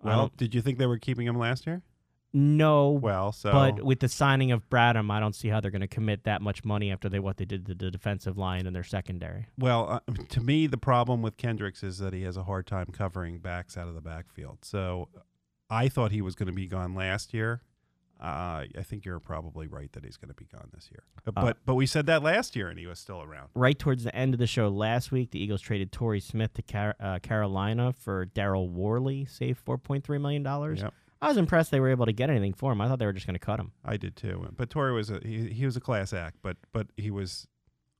[0.03, 1.81] I Well, don't- did you think they were keeping him last year?
[2.37, 5.79] no, Well, so But with the signing of Bradham, I don't see how they're going
[5.81, 8.75] to commit that much money after they what they did to the defensive line and
[8.75, 9.47] their secondary.
[9.57, 12.87] Well, uh, to me, the problem with Kendricks is that he has a hard time
[12.87, 14.65] covering backs out of the backfield.
[14.65, 15.07] So
[15.69, 17.61] I thought he was going to be gone last year.
[18.19, 21.03] Uh, I think you're probably right that he's going to be gone this year.
[21.27, 23.49] Uh, But but we said that last year, and he was still around.
[23.55, 26.61] Right towards the end of the show last week, the Eagles traded Torrey Smith to
[26.61, 30.81] Car- uh, Carolina for Daryl Worley, save four point three million dollars.
[30.81, 32.79] Yep, I was impressed they were able to get anything for him.
[32.81, 33.73] I thought they were just going to cut him.
[33.83, 34.47] I did too.
[34.55, 37.47] But Torrey was a he, he was a class act, but but he was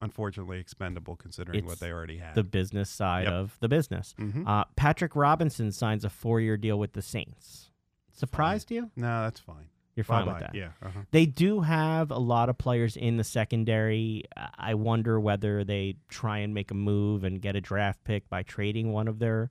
[0.01, 2.36] unfortunately expendable considering It's what they already had.
[2.36, 3.34] The business side Yep.
[3.34, 4.13] of the business.
[4.19, 4.47] Mhm.
[4.47, 7.71] Uh, Patrick Robinson signs a four year deal with the Saints.
[8.12, 8.91] Surprised you?
[8.95, 9.67] no, that's fine.
[9.95, 10.34] You're fine Bye-bye.
[10.34, 10.55] with that.
[10.55, 10.69] Yeah.
[10.84, 10.99] Uh-huh.
[11.12, 14.25] They do have a lot of players in the secondary.
[14.58, 18.43] I wonder whether they try and make a move and get a draft pick by
[18.43, 19.49] trading one of their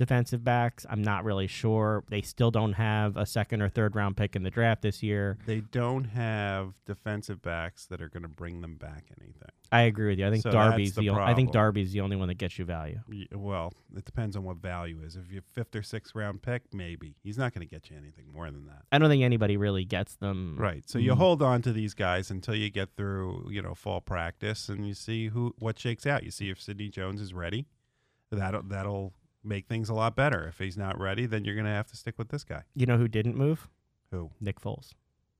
[0.00, 0.86] defensive backs.
[0.88, 2.02] I'm not really sure.
[2.08, 5.36] They still don't have a second or third round pick in the draft this year.
[5.44, 9.50] They don't have defensive backs that are going to bring them back anything.
[9.70, 10.26] I agree with you.
[10.26, 11.52] I think So Darby's the the, only, I think.
[11.52, 12.98] Darby's the only one that gets you value.
[13.08, 15.16] Y- Well, it depends on what value is.
[15.16, 18.24] If you're fifth or sixth round pick, maybe he's not going to get you anything
[18.32, 18.84] more than that.
[18.90, 20.56] I don't think anybody really gets them.
[20.58, 20.88] Right.
[20.88, 21.18] So you Mm.
[21.18, 24.94] hold on to these guys until you get through, you know, fall practice, and you
[24.94, 26.24] see who what shakes out.
[26.24, 27.66] You see if Sidney Jones is ready.
[28.32, 29.12] That'll that'll
[29.44, 30.46] make things a lot better.
[30.48, 32.62] If he's not ready, then you're going to have to stick with this guy.
[32.74, 33.68] You know who didn't move?
[34.10, 34.30] Who?
[34.40, 34.92] Nick Foles.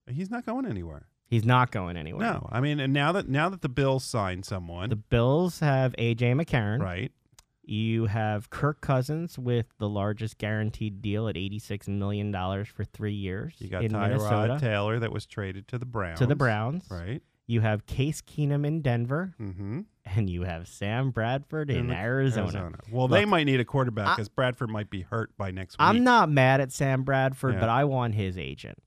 [0.08, 1.06] He's not going anywhere.
[1.26, 2.22] He's not going anywhere.
[2.32, 5.94] No, I mean, and now that now that the Bills signed someone, The Bills have
[5.96, 6.80] AJ McCarron.
[6.80, 7.12] right?
[7.62, 12.32] You have Kirk Cousins with the largest guaranteed deal at $86 million
[12.64, 16.18] for three years You got in Tyrod Minnesota Taylor that was traded to the Browns.
[16.18, 16.84] to the Browns.
[16.90, 17.22] right?
[17.50, 19.80] You have Case Keenum in Denver, Mm-hmm.
[20.04, 22.70] and you have Sam Bradford in, Arizona.
[22.92, 25.80] Well, they might need a quarterback because Bradford might be hurt by next week.
[25.80, 27.60] I'm not mad at Sam Bradford, Yeah.
[27.60, 28.78] but I want his agent.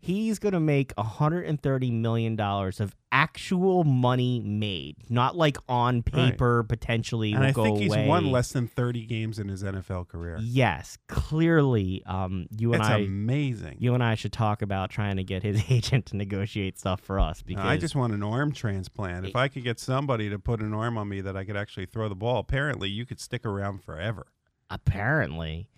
[0.00, 7.32] He's going to make $130 million of actual money made, not like on paper, potentially
[7.32, 8.06] and I think he's away.
[8.06, 10.38] won less than 30 games in his NFL career.
[10.40, 13.76] Yes, clearly, um, you and I, amazing.
[13.80, 17.18] you and I should talk about trying to get his agent to negotiate stuff for
[17.18, 19.26] us No, because I just want an arm transplant.
[19.26, 21.86] If I could get somebody to put an arm on me that I could actually
[21.86, 24.26] throw the ball, apparently you could stick around forever.
[24.70, 25.68] apparently,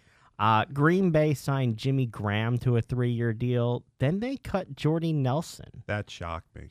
[0.40, 3.85] uh, Green Bay signed Jimmy Graham to a three-year deal.
[3.98, 5.85] Then they cut Jordy Nelson.
[5.87, 6.70] That shocked me.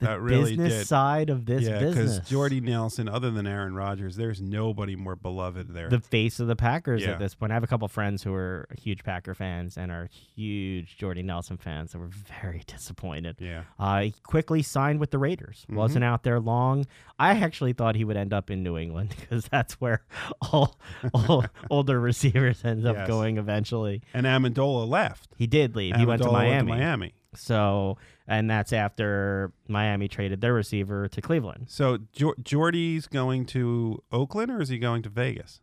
[0.00, 0.86] The That really business did.
[0.86, 2.26] side of this yeah, business.
[2.28, 5.88] Jordy Nelson, other than Aaron Rodgers, there's nobody more beloved there.
[5.90, 7.10] the face of the Packers Yeah.
[7.10, 7.52] at this point.
[7.52, 11.58] I have a couple friends who are huge Packer fans and are huge Jordy Nelson
[11.58, 12.08] fans, and were
[12.42, 13.36] very disappointed.
[13.40, 13.64] yeah.
[13.78, 15.66] Uh, he quickly signed with the Raiders.
[15.70, 15.74] Mhm.
[15.76, 16.86] Wasn't out there long.
[17.18, 20.02] I actually thought he would end up in New England because that's where
[20.52, 20.76] all,
[21.12, 23.06] all older receivers end up Yes.
[23.08, 24.00] going eventually.
[24.14, 25.28] And Amendola left.
[25.36, 25.94] He did leave.
[25.96, 26.72] He went to Amendola Miami.
[26.72, 27.14] Miami.
[27.34, 27.96] So,
[28.30, 31.66] and that's after Miami traded their receiver to Cleveland.
[31.68, 35.60] So Jor- Jordy's going to Oakland or is he going to Vegas?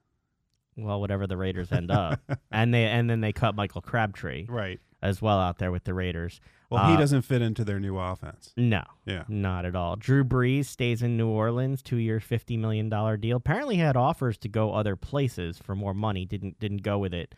[0.80, 2.20] well, whatever the Raiders end up,
[2.52, 4.80] and they and then they cut Michael Crabtree Right.
[5.02, 6.40] as well out there with the Raiders.
[6.70, 8.54] Well, he Uh, doesn't fit into their new offense.
[8.58, 9.24] No, Yeah.
[9.30, 9.96] not at all.
[9.96, 13.38] Drew Brees stays in New Orleans, two year, fifty million dollar deal.
[13.38, 16.26] Apparently, had offers to go other places for more money.
[16.26, 17.34] Didn't didn't go with it.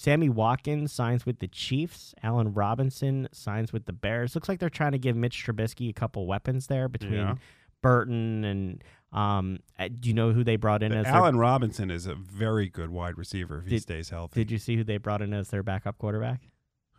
[0.00, 2.14] Sammy Watkins signs with the Chiefs.
[2.22, 4.36] Allen Robinson signs with the Bears.
[4.36, 7.34] Looks like they're trying to give Mitch Trubisky a couple weapons there between Yeah.
[7.82, 9.58] Burton and um.
[9.76, 12.68] uh, Do you know who they brought in as their, Allen Robinson is a very
[12.68, 14.38] good wide receiver if he stays healthy.
[14.44, 16.42] Did you see who they brought in as their backup quarterback?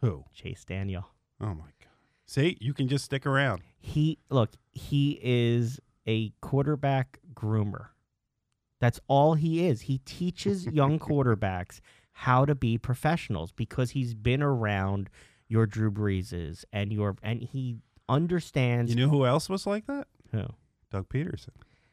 [0.01, 0.25] Who?
[0.33, 1.07] Chase Daniel.
[1.39, 1.93] Oh my god.
[2.25, 3.61] See, you can just stick around.
[3.77, 7.87] He look, he is a quarterback groomer.
[8.81, 9.81] That's all he is.
[9.81, 11.79] He teaches young quarterbacks
[12.23, 15.09] how to be professionals because he's been around
[15.47, 17.77] your Drew Breeses and your and he
[18.09, 20.07] understands You know who else was like that?
[20.31, 20.43] who
[20.91, 21.49] Doug Pederson.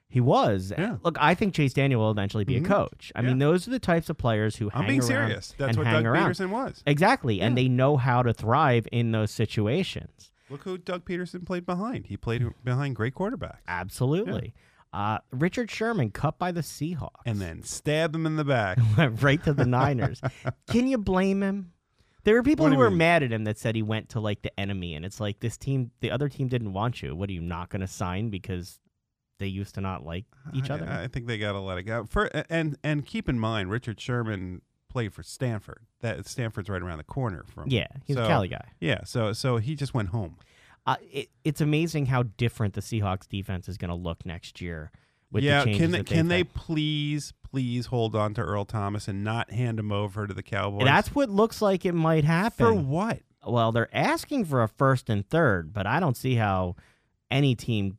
[0.09, 0.73] he was.
[0.77, 0.97] Yeah.
[1.03, 2.65] Look, I think Chase Daniel will eventually be Mhm.
[2.65, 3.13] a coach.
[3.15, 5.55] I mean, those are the types of players who I'm being serious.
[5.59, 6.31] That's what Doug around.
[6.31, 6.83] Pederson was.
[6.87, 10.31] Exactly, and they know how to thrive in those situations.
[10.49, 12.07] Look who Doug Pederson played behind.
[12.07, 13.59] He played behind great quarterbacks.
[13.69, 14.55] Absolutely.
[14.93, 18.79] Uh, Richard Sherman cut by the Seahawks And then stabbed him in the back.
[18.97, 20.21] went right to the Niners.
[20.71, 21.73] Can you blame him?
[22.25, 22.99] There were people What who were mean?
[22.99, 25.57] mad at him that said he went to like the enemy, and it's like this
[25.57, 27.15] team, the other team didn't want you.
[27.15, 28.81] What are you not going to sign because
[29.39, 30.89] they used to not like each I- other?
[30.89, 32.05] I, think they got to let it go.
[32.09, 35.85] For and and keep in mind, Richard Sherman played for Stanford.
[36.01, 37.69] That Stanford's right around the corner from.
[37.69, 38.71] yeah, he's a So- Cali guy.
[38.81, 39.05] Yeah.
[39.05, 40.37] So so he just went home.
[40.87, 44.91] Uh, it, it's amazing how different the Seahawks defense is going to look next year.
[45.33, 45.65] With yeah.
[45.65, 46.55] the can they, can they had.
[46.55, 50.85] please please hold on to Earl Thomas and not hand him over to the Cowboys?
[50.85, 52.65] That's what looks like it might happen.
[52.67, 53.21] for what?
[53.45, 56.77] Well, they're asking for a first and third, but I don't see how
[57.31, 57.99] any team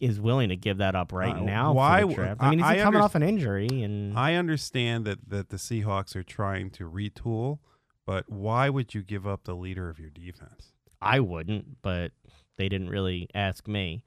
[0.00, 1.72] is willing to give that up right Uh, now.
[1.72, 5.04] why For the w- I mean, he's I- coming off an injury, and I understand
[5.06, 7.58] that that the Seahawks are trying to retool,
[8.04, 10.72] but why would you give up the leader of your defense?
[11.06, 12.12] I wouldn't, but
[12.56, 14.02] they didn't really ask me.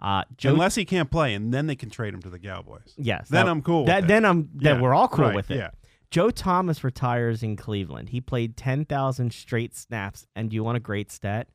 [0.00, 2.92] Uh, Joe, Unless he can't play, and then they can trade him to the Cowboys.
[2.96, 3.84] yes, Then that- I'm cool.
[3.84, 4.08] That, with it.
[4.08, 5.58] then I'm then Yeah, we're all cool right, with it.
[5.58, 5.70] Yeah.
[6.10, 8.08] Joe Thomas retires in Cleveland.
[8.10, 11.48] He played ten thousand straight snaps, and do you want a great stat?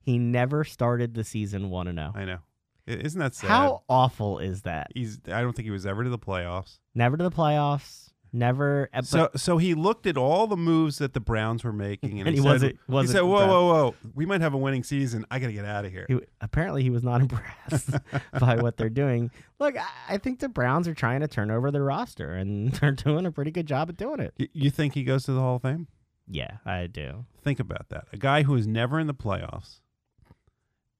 [0.00, 2.12] He never started the season one and zero.
[2.14, 2.38] I know.
[2.86, 3.48] Isn't that sad?
[3.48, 4.88] How awful is that?
[4.94, 5.18] He's.
[5.26, 6.78] I don't think he was ever to the playoffs.
[6.94, 8.03] Never to the playoffs.
[8.34, 8.90] Never.
[8.92, 12.18] uh, but- So so he looked at all the moves that the Browns were making,
[12.18, 13.94] and, And he, he said, wasn't- he wasn't said, "Whoa, whoa, whoa!
[14.14, 15.24] We might have a winning season.
[15.30, 17.90] I got to get out of here." he, apparently he was not impressed
[18.40, 19.30] by what they're doing.
[19.60, 22.90] Look, I, I think the Browns are trying to turn over their roster, and they're
[22.90, 24.34] doing a pretty good job at doing it.
[24.38, 25.86] Y- you think he goes to the Hall of Fame?
[26.26, 27.26] Yeah, I do.
[27.42, 28.06] Think about that.
[28.12, 29.80] A guy who was never in the playoffs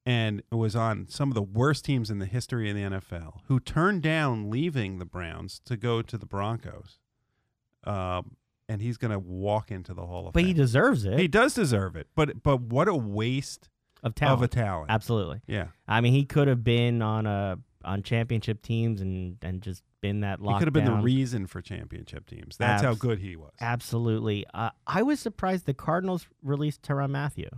[0.07, 3.59] and was on some of the worst teams in the history of the NFL, who
[3.59, 6.99] turned down leaving the Browns to go to the Broncos.
[7.87, 8.37] Um,
[8.69, 10.33] and he's going to walk into the Hall of Fame.
[10.33, 10.47] But Fame.
[10.47, 12.07] he deserves it He does deserve it.
[12.15, 13.69] But but what a waste
[14.03, 14.39] of talent.
[14.39, 14.91] of a talent.
[14.91, 15.41] Absolutely.
[15.47, 15.69] Yeah.
[15.89, 20.21] I mean, he could have been on a on championship teams and and just been
[20.21, 20.53] that lockdown.
[20.53, 22.57] He could have been the reason for championship teams.
[22.57, 23.53] That's how good he was.
[23.61, 24.47] Absolutely.
[24.53, 27.49] Uh, I was surprised the Cardinals released Tyrann Mathieu.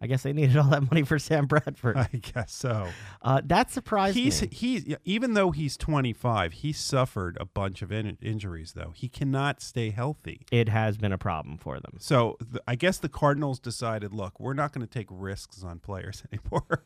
[0.00, 1.96] I guess they needed all that money for Sam Bradford.
[1.96, 2.88] I guess so.
[3.22, 4.48] Uh, that surprised He's me.
[4.52, 8.92] he's even though he's 25, he suffered a bunch of in- injuries though.
[8.94, 10.46] He cannot stay healthy.
[10.52, 11.94] It has been a problem for them.
[11.98, 15.78] So th- I guess the Cardinals decided, look, we're not going to take risks on
[15.78, 16.78] players anymore.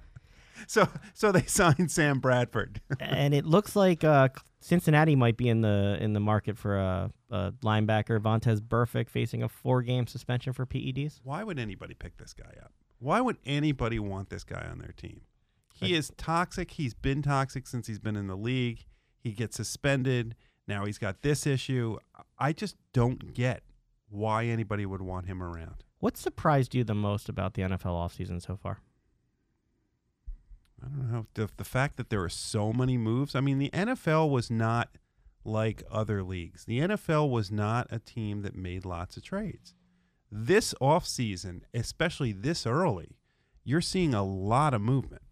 [0.66, 2.80] so so they signed Sam Bradford.
[2.98, 4.28] and it looks like uh,
[4.60, 9.42] Cincinnati might be in the in the market for a, a linebacker, Vontaze Burfict, facing
[9.42, 11.20] a four game suspension for PEDs.
[11.24, 12.72] Why would anybody pick this guy up?
[12.98, 15.22] Why would anybody want this guy on their team?
[15.74, 16.72] He is toxic.
[16.72, 18.84] He's been toxic since he's been in the league.
[19.18, 20.34] He gets suspended.
[20.68, 21.98] Now he's got this issue.
[22.38, 23.62] I just don't get
[24.10, 25.84] why anybody would want him around.
[26.00, 28.80] What surprised you the most about the NFL offseason so far?
[30.82, 31.26] I don't know.
[31.34, 33.34] The, the fact that there are so many moves.
[33.34, 34.90] I mean, the NFL was not
[35.44, 36.64] like other leagues.
[36.64, 39.74] The NFL was not a team that made lots of trades.
[40.30, 43.16] This offseason, especially this early,
[43.64, 45.22] you're seeing a lot of movement.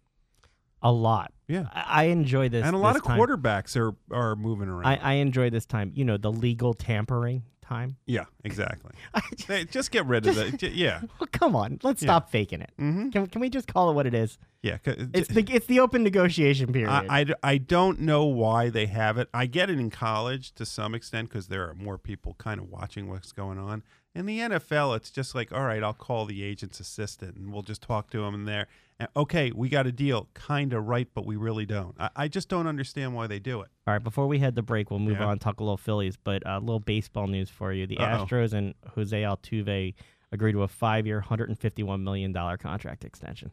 [0.81, 1.33] A lot.
[1.47, 1.67] Yeah.
[1.73, 2.65] I, I enjoy this.
[2.65, 3.19] and a lot of time.
[3.19, 4.85] quarterbacks are, are moving around.
[4.85, 5.91] I, I enjoy this time.
[5.93, 7.95] You know, the legal tampering time.
[8.05, 8.91] yeah, exactly.
[9.35, 10.61] Just, Hey, just get rid of it.
[10.73, 11.01] Yeah.
[11.19, 12.07] well, come on, let's Yeah.
[12.07, 12.71] stop faking it.
[12.79, 13.09] Mm-hmm.
[13.09, 14.37] Can, can we just call it what it is?
[14.61, 14.77] Yeah.
[14.85, 16.89] It's the it's the open negotiation period.
[16.89, 19.29] I I don't know why they have it.
[19.33, 22.69] I get it in college to some extent because there are more people kind of
[22.69, 23.83] watching what's going on.
[24.19, 27.61] In the NFL, it's just like, all right, I'll call the agent's assistant and we'll
[27.61, 28.67] just talk to him in there.
[28.99, 31.95] And, okay, we got a deal, kind of right, but we really don't.
[31.97, 33.69] I, I just don't understand why they do it.
[33.87, 35.27] All right, before we head to break, we'll move Yeah.
[35.27, 37.87] on talk a little Phillies, but a little baseball news for you.
[37.87, 38.25] The Uh-oh.
[38.25, 39.93] Astros and Jose Altuve
[40.33, 43.51] agreed to a five-year, hundred and fifty-one million dollar contract extension.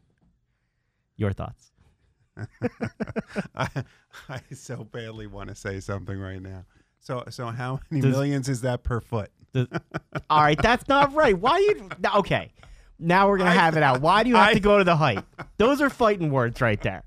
[1.16, 1.70] Your thoughts?
[3.54, 3.68] I,
[4.28, 6.64] I so badly want to say something right now.
[7.06, 9.30] So, so how many Does- millions is that per foot?
[10.28, 11.38] All right, that's not right.
[11.38, 11.88] Why you?
[12.16, 12.52] Okay,
[12.98, 14.00] now we're gonna have it out.
[14.00, 15.24] Why do you have I- to go to the height?
[15.56, 17.04] Those are fighting words right there.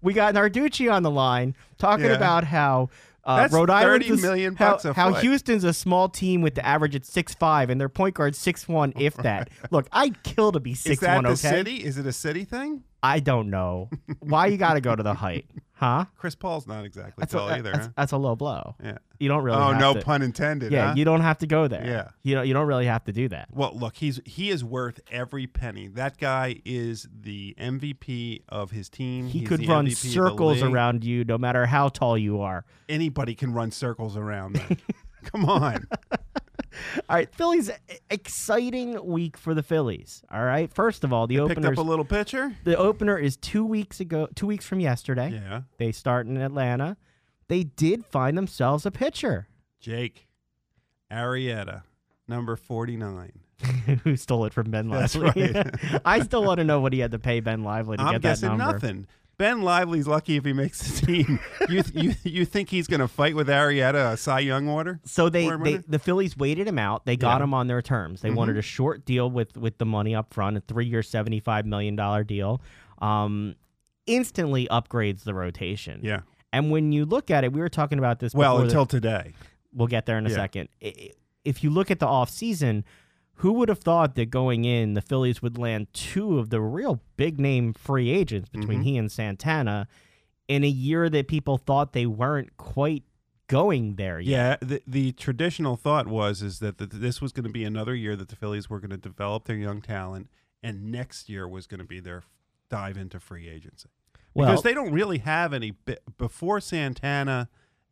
[0.00, 2.12] We got Narducci on the line talking Yeah.
[2.12, 2.88] about how.
[3.24, 5.20] Uh, That's Rhode Island 30 million how, bucks a how foot.
[5.22, 8.66] Houston's a small team with the average at six five and their point guard six
[8.66, 9.48] one, if that.
[9.70, 11.24] Look, I'd kill to be Is six that one.
[11.24, 11.76] the Okay, city?
[11.84, 12.82] Is it a city thing?
[13.02, 13.90] I don't know
[14.20, 16.04] why you got to go to the height, huh?
[16.16, 17.72] Chris Paul's not exactly That's tall a, either.
[17.72, 17.92] that's, huh?
[17.96, 18.76] that's a low blow.
[18.82, 18.98] Yeah.
[19.18, 19.58] You don't really.
[19.58, 20.70] oh, have no to- pun intended.
[20.72, 20.94] Yeah, huh?
[20.96, 21.84] you don't have to go there.
[21.84, 22.08] Yeah.
[22.22, 22.46] you don't.
[22.46, 23.48] You don't really have to do that.
[23.52, 25.88] Well, look, he's he is worth every penny.
[25.88, 29.26] That guy is the MVP of his team.
[29.26, 32.64] He He's could run MVP circles around you no matter how tall you are.
[32.88, 34.76] Anybody can run circles around them.
[35.24, 35.86] Come on.
[37.08, 37.70] All right, Phillies
[38.10, 40.22] exciting week for the Phillies.
[40.30, 42.54] All right, first of all, the Picked opener up a little pitcher.
[42.64, 45.30] the opener is two weeks ago, two weeks from yesterday.
[45.32, 45.62] Yeah.
[45.78, 46.96] They start in Atlanta.
[47.48, 49.48] They did find themselves a pitcher
[49.80, 50.28] Jake
[51.10, 51.82] Arrieta,
[52.28, 53.32] number 49.
[54.04, 55.52] who stole it from Ben That's Lively.
[55.52, 56.00] right.
[56.04, 58.22] I still want to know what he had to pay Ben Lively to I'm get
[58.22, 58.72] that guessing number.
[58.72, 59.06] nothing.
[59.38, 61.40] Ben Lively's lucky if he makes the team.
[61.68, 65.00] you you you think he's going to fight with Arrieta a Cy Young order?
[65.04, 67.06] So they, they the Phillies waited him out.
[67.06, 67.44] They got Yeah.
[67.44, 68.20] him on their terms.
[68.20, 68.34] They Mhm.
[68.36, 71.66] wanted a short deal with with the money up front, a three year, seventy five
[71.66, 72.60] million dollar deal.
[73.00, 73.56] Um,
[74.06, 76.00] instantly upgrades the rotation.
[76.02, 76.20] Yeah.
[76.52, 78.34] And when you look at it, we were talking about this.
[78.34, 79.32] Well, before the- until today.
[79.72, 80.36] we'll get there in a Yeah.
[80.36, 80.68] second.
[81.44, 82.84] If you look at the offseason,
[83.36, 87.00] who would have thought that going in, the Phillies would land two of the real
[87.16, 88.84] big name free agents between Mhm.
[88.84, 89.88] he and Santana
[90.48, 93.04] in a year that people thought they weren't quite
[93.48, 94.62] going there yet?
[94.62, 97.94] Yeah, the, the traditional thought was is that the, this was going to be another
[97.94, 100.28] year that the Phillies were going to develop their young talent,
[100.62, 102.22] and next year was going to be their
[102.68, 103.88] dive into free agency
[104.34, 105.72] Well, because they don't really have any
[106.16, 107.48] before Santana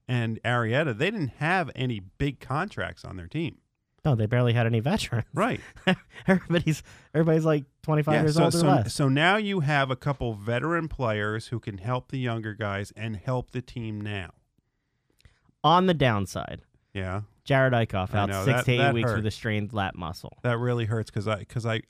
[0.08, 0.96] and Arrieta.
[0.96, 3.58] They didn't have any big contracts on their team.
[4.04, 5.26] No, they barely had any veterans.
[5.34, 5.60] Right.
[6.26, 6.82] everybody's
[7.14, 8.94] everybody's like 25 years so, old or so, less.
[8.94, 13.16] so now you have a couple veteran players who can help the younger guys and
[13.16, 14.30] help the team now.
[15.62, 16.62] On the downside,
[16.94, 17.22] Yeah.
[17.46, 20.38] Jerad Eickhoff out know, six that- to eight that weeks with a strained lat muscle.
[20.42, 21.82] That really hurts because I because I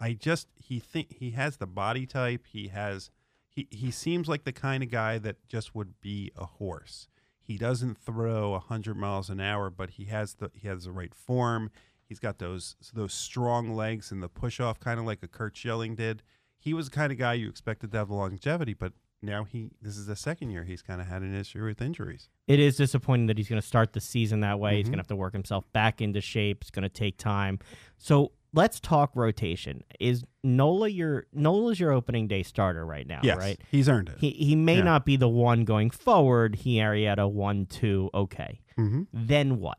[0.00, 2.46] I just he think he has the body type.
[2.50, 3.10] He has
[3.48, 7.08] he he seems like the kind of guy that just would be a horse.
[7.42, 11.14] He doesn't throw hundred miles an hour, but he has the he has the right
[11.14, 11.70] form.
[12.08, 15.56] He's got those those strong legs and the push off, kind of like a Curt
[15.56, 16.22] Schilling did.
[16.58, 18.92] He was the kind of guy you expected to have the longevity, but
[19.24, 22.28] now he this is the second year he's kind of had an issue with injuries.
[22.46, 24.76] It is disappointing that he's going to start the season that way.
[24.76, 24.90] He's Mhm.
[24.90, 26.58] going to have to work himself back into shape.
[26.62, 27.58] It's going to take time.
[27.98, 29.82] So let's talk rotation.
[30.00, 33.20] Is Nola your Nola's your opening day starter right now?
[33.22, 33.60] yes, right.
[33.70, 34.16] he's earned it.
[34.18, 34.82] He he may Yeah.
[34.84, 36.56] not be the one going forward.
[36.56, 38.10] He Arrieta one two.
[38.14, 38.60] Okay.
[38.78, 39.02] mm-hmm.
[39.12, 39.78] Then what?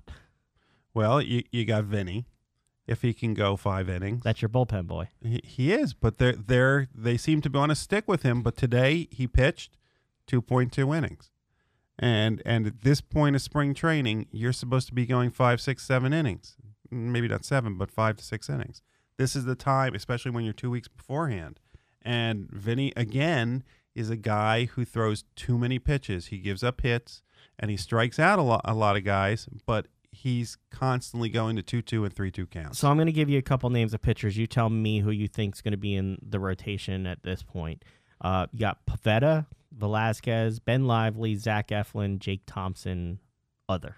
[0.94, 2.28] Well, you you got Vinny,
[2.88, 4.24] if he can go five innings.
[4.24, 5.10] That's your bullpen boy.
[5.24, 8.42] He, he is, but they're they're they seem to be on a stick with him.
[8.44, 9.78] But today he pitched
[10.28, 11.32] two point two innings,
[11.98, 15.84] and and at this point of spring training, you're supposed to be going five, six,
[15.86, 16.56] seven innings.
[16.94, 18.82] Maybe not seven, but five to six innings.
[19.18, 21.60] This is the time, especially when you're two weeks beforehand.
[22.02, 23.64] And Vinny again
[23.96, 26.28] is a guy who throws too many pitches.
[26.28, 27.22] He gives up hits
[27.60, 31.64] and he strikes out a lot a lot of guys, but he's constantly going to
[31.64, 32.80] two two and three two counts.
[32.80, 34.38] So I'm going to give you a couple names of pitchers.
[34.38, 37.84] You tell me who you think's going to be in the rotation at this point.
[38.22, 43.20] Uh, you got Pivetta, Velasquez, Ben Lively, Zach Eflin, Jake Thompson,
[43.68, 43.98] other.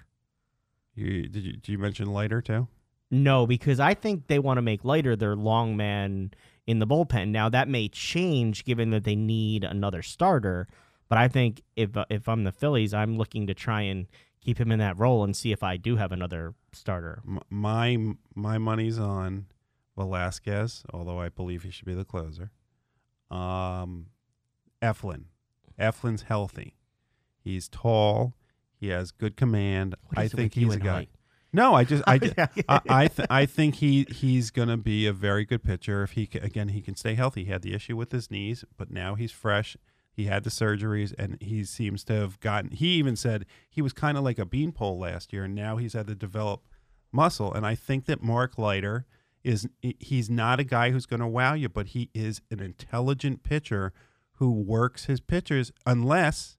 [0.96, 2.68] You, did you did you mention Leiter too?
[3.12, 6.32] No, because I think they want to make Leiter their long man
[6.66, 7.30] in the bullpen.
[7.30, 10.68] Now that may change given that they need another starter,
[11.08, 14.08] but I think if uh, if I'm the Phillies, I'm looking to try and
[14.42, 17.22] keep him in that role and see if I do have another starter.
[17.50, 17.98] My
[18.34, 19.46] my money's on
[19.98, 22.52] Velasquez, although I believe he should be the closer.
[23.30, 24.08] Um,
[24.82, 25.26] Eflin,
[25.80, 26.76] Eflin's healthy.
[27.44, 28.34] He's tall.
[28.80, 29.96] He has good command.
[30.16, 30.94] I think he's a guy.
[30.94, 31.10] height?
[31.56, 32.48] No, I just I oh, Yeah.
[32.68, 36.12] I I, th- I think he he's going to be a very good pitcher if
[36.12, 37.46] he ca again he can stay healthy.
[37.46, 39.78] He had the issue with his knees, but now he's fresh.
[40.12, 42.72] He had the surgeries, and he seems to have gotten.
[42.72, 45.94] He even said he was kind of like a beanpole last year, and now he's
[45.94, 46.68] had to develop
[47.12, 47.54] muscle.
[47.54, 49.06] And I think that Mark Leiter
[49.44, 53.44] is he's not a guy who's going to wow you, but he is an intelligent
[53.44, 53.94] pitcher
[54.34, 56.58] who works his pitchers unless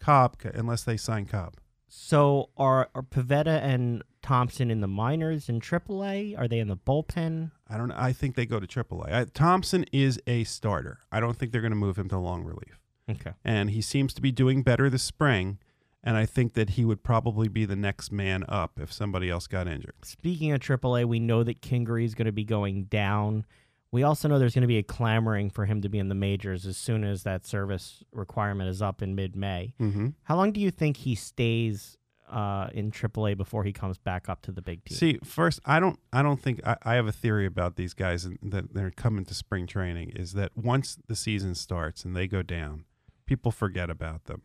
[0.00, 1.59] Cobb, unless they sign Cobb.
[1.92, 6.38] So are, are Pivetta and Thompson in the minors in AAA?
[6.38, 7.50] Are they in the bullpen?
[7.68, 7.90] I don't.
[7.90, 9.12] I think they go to AAA.
[9.12, 11.00] I, Thompson is a starter.
[11.10, 12.78] I don't think they're going to move him to long relief,
[13.10, 13.32] Okay.
[13.44, 15.58] and he seems to be doing better this spring.
[16.02, 19.46] And I think that he would probably be the next man up if somebody else
[19.46, 19.96] got injured.
[20.02, 23.44] Speaking of AAA, we know that Kingery is going to be going down.
[23.92, 26.14] We also know there's going to be a clamoring for him to be in the
[26.14, 29.74] majors as soon as that service requirement is up in mid-May.
[29.80, 30.08] Mm-hmm.
[30.22, 31.98] How long do you think he stays
[32.30, 34.96] uh, in AAA before he comes back up to the big team?
[34.96, 35.98] See, first, I don't.
[36.12, 39.24] I don't think I, I have a theory about these guys and that they're coming
[39.24, 40.10] to spring training.
[40.10, 42.84] Is that once the season starts and they go down,
[43.26, 44.42] people forget about them,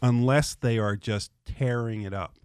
[0.00, 2.38] unless they are just tearing it up,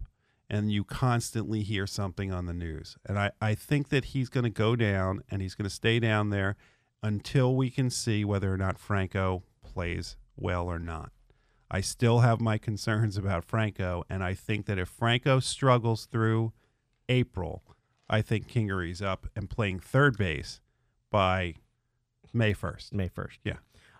[0.50, 2.96] and you constantly hear something on the news.
[3.06, 5.98] And I I think that he's going to go down and he's going to stay
[5.98, 6.56] down there
[7.02, 11.10] until we can see whether or not Franco plays well or not.
[11.70, 16.52] I still have my concerns about Franco, and I think that if Franco struggles through
[17.08, 17.62] April,
[18.10, 20.60] I think Kingery's up and playing third base
[21.10, 21.54] by
[22.34, 22.92] May 1st.
[22.92, 23.38] May 1st.
[23.42, 23.56] Yeah.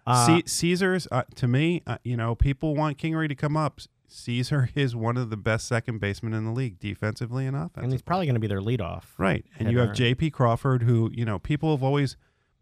[0.07, 3.81] Uh, C- Cesar's, uh, to me, uh, you know, people want Kingery to come up.
[4.13, 7.95] Cesar is one of the best second basemen in the league, defensively and and offensively.
[7.95, 9.05] he's probably going to be their leadoff.
[9.19, 9.45] Right.
[9.59, 9.95] And you have.
[9.95, 10.31] J.P.
[10.31, 12.17] Crawford, who, you know, people have always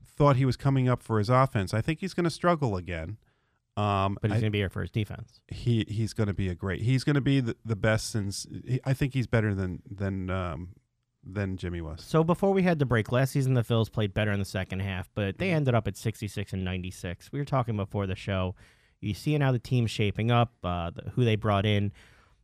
[0.04, 1.72] thought he was coming up for his offense.
[1.74, 3.16] I think he's going to struggle again.
[3.76, 5.40] Um, But he's going to be here for his defense.
[5.48, 6.82] he he's going to be a great.
[6.82, 8.46] He's going to be the, the best since.
[8.66, 10.70] He, I think he's better than than um,
[11.24, 12.02] than Jimmy was.
[12.02, 14.80] So before we had the break, last season the Phils played better in the second
[14.80, 17.30] half, but they ended up at 66 and 96.
[17.32, 18.54] We were talking before the show.
[19.00, 21.92] You see how the team's shaping up, uh, the, who they brought in.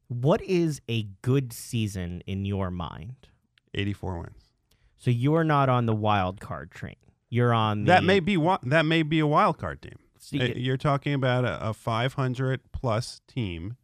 [0.09, 3.29] What is a good season in your mind?
[3.75, 4.53] Eighty four wins.
[4.97, 6.97] So you're not on the wild card train.
[7.29, 9.97] You're on the, That may be wa- that may be a wild card team.
[10.19, 13.77] See, Uh, You're talking about a, a 500 plus team.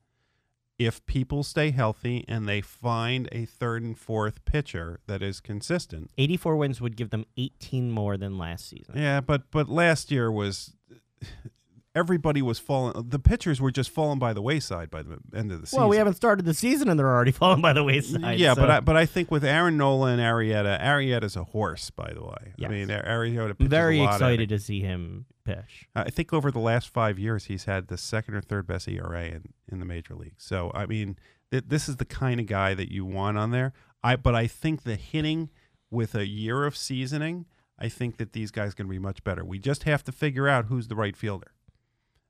[0.79, 6.11] If people stay healthy and they find a third and fourth pitcher that is consistent,
[6.19, 8.95] 84 wins would give them 18 more than last season.
[8.97, 9.21] yeah.
[9.21, 10.75] But but last year was
[11.95, 13.09] everybody was falling.
[13.09, 15.81] The pitchers were just falling by the wayside by the end of the season.
[15.81, 18.39] Well, we haven't started the season and they're already falling by the wayside.
[18.39, 22.13] yeah, but I, but I think with Aaron Nola and Arrieta, Arrieta's a horse, by
[22.13, 22.55] the way.
[22.57, 22.69] Yes.
[22.69, 25.89] I mean, Ar- Arrieta I'm very excited to see him pitch.
[25.95, 29.25] I think over the last five years, he's had the second or third best ERA
[29.25, 30.35] in, in the major league.
[30.39, 31.17] So I mean,
[31.51, 33.73] th- this is the kind of guy that you want on there.
[34.03, 35.51] I but I think the hitting
[35.91, 37.45] with a year of seasoning,
[37.79, 39.45] I think that these guys are going to be much better.
[39.45, 41.53] We just have to figure out who's the right fielder.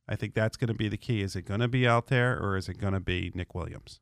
[0.08, 1.22] I think that's going to be the key.
[1.22, 4.00] Is it going to be out there or is it going to be Nick Williams?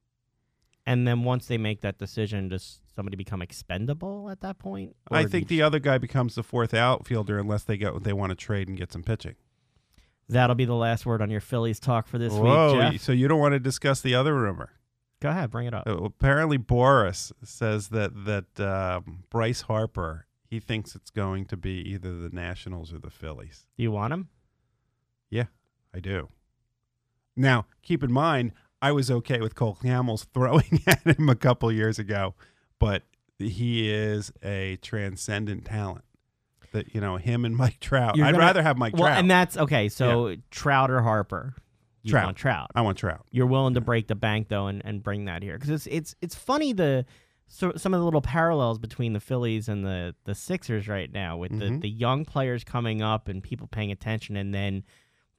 [0.87, 4.97] And then once they make that decision, does somebody become expendable at that point?
[5.11, 8.35] I think the other guy becomes the fourth outfielder unless they get they want to
[8.37, 9.37] trade and get some pitching.
[10.29, 12.73] that'll be the last word on your Phillies talk for this Whoa!
[12.73, 13.03] week, Jeff.
[13.03, 14.71] So you don't want to discuss the other rumor?
[15.21, 15.87] Go ahead, bring it up.
[15.87, 21.75] Uh, apparently, Boras says that that um, Bryce Harper he thinks it's going to be
[21.89, 23.67] either the Nationals or the Phillies.
[23.77, 24.29] Do you want him?
[25.95, 26.29] I do.
[27.37, 31.71] Now, keep in mind, I was okay with Cole Hamels throwing at him a couple
[31.73, 32.35] years ago,
[32.79, 33.03] but
[33.39, 36.05] he is a transcendent talent.
[36.73, 38.17] That you know, him and Mike Trout.
[38.17, 39.19] You're I'd gonna- rather have Mike well, Trout.
[39.19, 39.89] and that's okay.
[39.89, 41.55] So Trout or Harper?
[42.03, 42.27] You Trout.
[42.27, 42.71] want Trout.
[42.77, 43.27] I want Trout.
[43.33, 46.15] You're willing to break the bank though, and, and bring that here because it's it's
[46.23, 47.07] it's funny the
[47.49, 51.37] so some of the little parallels between the Phillies and the the Sixers right now
[51.37, 51.81] with the Mhm.
[51.81, 54.85] the young players coming up and people paying attention, and then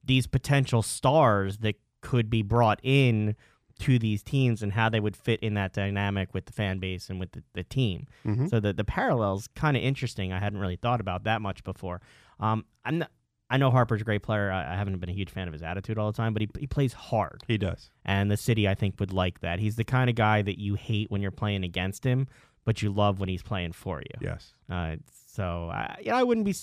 [0.04, 3.36] these potential stars that could be brought in
[3.78, 7.08] to these teams and how they would fit in that dynamic with the fan base
[7.08, 8.06] and with the, the team.
[8.24, 8.48] Mhm.
[8.50, 10.32] So the the parallels kind of interesting.
[10.32, 12.00] I hadn't really thought about that much before.
[12.38, 13.10] Um, I'm not,
[13.50, 14.50] I know Harper's a great player.
[14.50, 16.48] I, I haven't been a huge fan of his attitude all the time, but he
[16.60, 17.90] he plays hard, He does.
[18.04, 19.58] and the city I think would like that.
[19.58, 22.28] He's the kind of guy that you hate when you're playing against him,
[22.64, 24.18] but you love when he's playing for you.
[24.20, 24.52] Yes.
[24.70, 24.96] Uh,
[25.34, 26.54] so I, you know, I wouldn't be.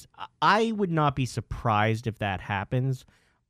[0.41, 3.03] I would not be surprised if that happens.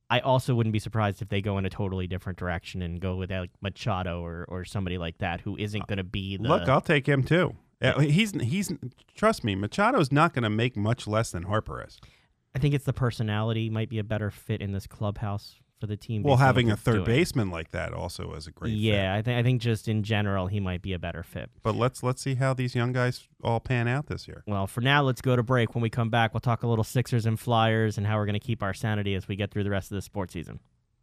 [0.09, 3.15] I also wouldn't be surprised if they go in a totally different direction and go
[3.15, 6.47] with like Machado or, or somebody like that who isn't going to be the.
[6.47, 7.55] Look, I'll take him too.
[7.81, 8.71] Uh, He's he's
[9.15, 11.99] trust me, Machado's not going to make much less than Harper is.
[12.55, 15.97] I think it's the personality might be a better fit in this clubhouse for the
[15.97, 16.23] team.
[16.23, 18.71] Well, based on what having a third baseman like that also is a great.
[18.71, 18.77] fit.
[18.79, 21.49] Yeah, I think I think just in general he might be a better fit.
[21.63, 24.43] But let's let's see how these young guys all pan out this year.
[24.45, 25.75] Well, for now, let's go to break.
[25.75, 28.39] When we come back, we'll talk a little Sixers and Flyers and how we're going
[28.39, 30.59] to keep our sanity as we get through the rest of the sports season.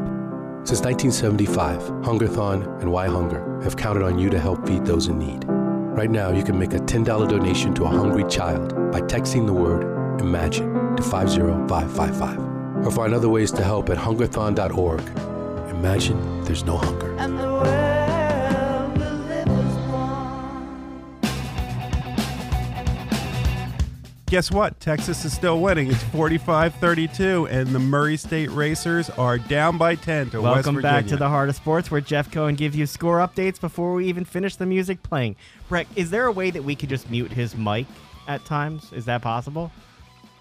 [0.63, 5.17] Since 1975, Hungerthon and Why Hunger have counted on you to help feed those in
[5.17, 5.45] need.
[5.47, 9.53] Right now, you can make a $10 donation to a hungry child by texting the
[9.53, 9.83] word
[10.21, 12.85] IMAGINE to 50555.
[12.85, 15.01] Or find other ways to help at hungerthon.org.
[15.69, 18.00] Imagine there's no hunger.
[24.31, 24.79] Guess what?
[24.79, 25.91] Texas is still winning.
[25.91, 31.01] It's 45-32, and the Murray State Racers are down by 10 to West Welcome Virginia.
[31.01, 34.07] back to the Heart of Sports, where Jeff Cohen gives you score updates before we
[34.07, 35.35] even finish the music playing.
[35.67, 37.87] Brett, is there a way that we could just mute his mic
[38.29, 38.93] at times?
[38.93, 39.69] Is that possible?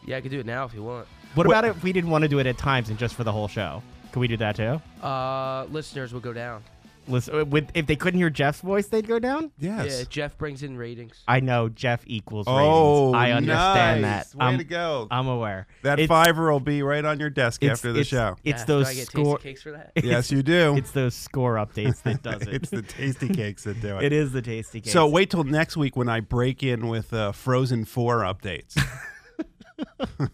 [0.07, 1.09] Yeah, I can do it now if you want.
[1.35, 3.25] What Wait- about if we didn't want to do it at times and just for
[3.25, 3.83] the whole show?
[4.13, 4.81] Could we do that too?
[5.05, 6.63] Uh, listeners will go down.
[7.11, 9.51] Listen, with if they couldn't hear Jeff's voice, they'd go down.
[9.59, 9.99] Yes.
[9.99, 11.23] Yeah, Jeff brings in ratings.
[11.29, 13.17] I know Jeff equals Oh, ratings.
[13.17, 14.31] I understand nice.
[14.31, 14.39] that.
[14.39, 15.09] Way I'm, to go.
[15.11, 15.67] I'm aware.
[15.83, 18.37] that It's- fiver will be right on your desk it's- after the it's- show.
[18.45, 19.39] It's Yeah, those do I get score.
[19.39, 19.93] Tastykakes for that?
[20.03, 20.77] yes, you do.
[20.77, 22.55] It's those score updates that does it.
[22.55, 24.05] it's the Tastykakes that do it.
[24.05, 24.89] it is the Tastykake.
[24.89, 28.77] So wait till next week when I break in with uh, Frozen Four updates.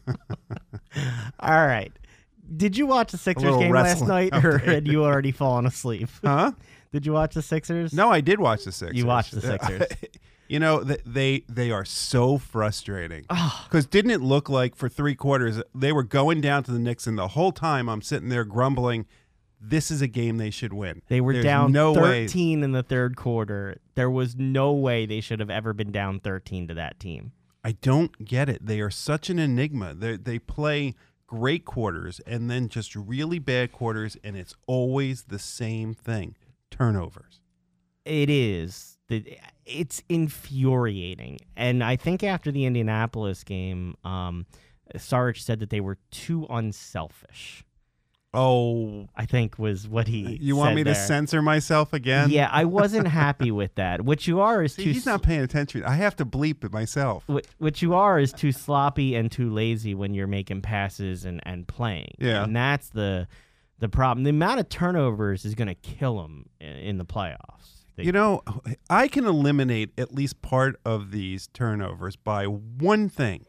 [1.41, 1.93] All right.
[2.55, 6.09] Did you watch the Sixers game last night, or had you already fallen asleep?
[6.25, 6.53] huh?
[6.93, 7.93] Did you watch the Sixers?
[7.93, 8.97] No, I did watch the Sixers.
[8.97, 9.87] You watched the Sixers.
[10.49, 13.25] you know they they are so frustrating.
[13.65, 17.07] Because didn't it look like for three quarters they were going down to the Knicks,
[17.07, 19.07] and the whole time I'm sitting there grumbling,
[19.61, 22.27] "This is a game they should win." They were There's down no way.
[22.27, 23.81] 13 in the third quarter.
[23.95, 27.33] There was no way they should have ever been down 13 to that team.
[27.65, 28.65] I don't get it.
[28.65, 29.93] They are such an enigma.
[29.93, 30.95] They they play
[31.27, 36.37] great quarters and then just really bad quarters, and it's always the same thing:
[36.71, 37.41] turnovers.
[38.05, 38.99] It is.
[39.65, 41.39] It's infuriating.
[41.57, 44.47] And I think after the Indianapolis game, um,
[44.97, 47.65] Sarge said that they were too unselfish.
[48.35, 50.37] Oh, I think was what he.
[50.43, 52.29] you want said me to censor myself again?
[52.31, 54.03] Yeah, I wasn't happy with that.
[54.03, 54.93] What you are is See, too.
[54.93, 55.83] he's not paying attention.
[55.85, 57.25] I have to bleep it myself.
[57.29, 61.41] what, what you are is too sloppy and too lazy when you're making passes and,
[61.45, 62.15] and playing.
[62.19, 62.45] Yeah.
[62.45, 63.27] and that's the
[63.79, 64.25] the problem.
[64.25, 67.85] The amount of turnovers is going to kill them in, in the playoffs.
[67.97, 68.43] They- You know,
[68.91, 73.45] I can eliminate at least part of these turnovers by one thing.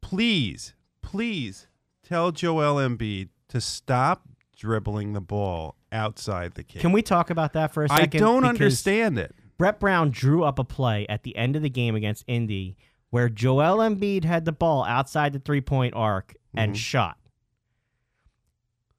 [0.00, 1.66] Please, please
[2.04, 4.22] tell Joel Embiid to stop
[4.56, 6.80] dribbling the ball outside the cage.
[6.82, 8.02] can we talk about that for a second?
[8.02, 9.34] I don't Because understand it.
[9.58, 12.76] Brett Brown drew up a play at the end of the game against Indy
[13.10, 16.78] where Joel Embiid had the ball outside the three point arc and Mhm.
[16.78, 17.18] shot.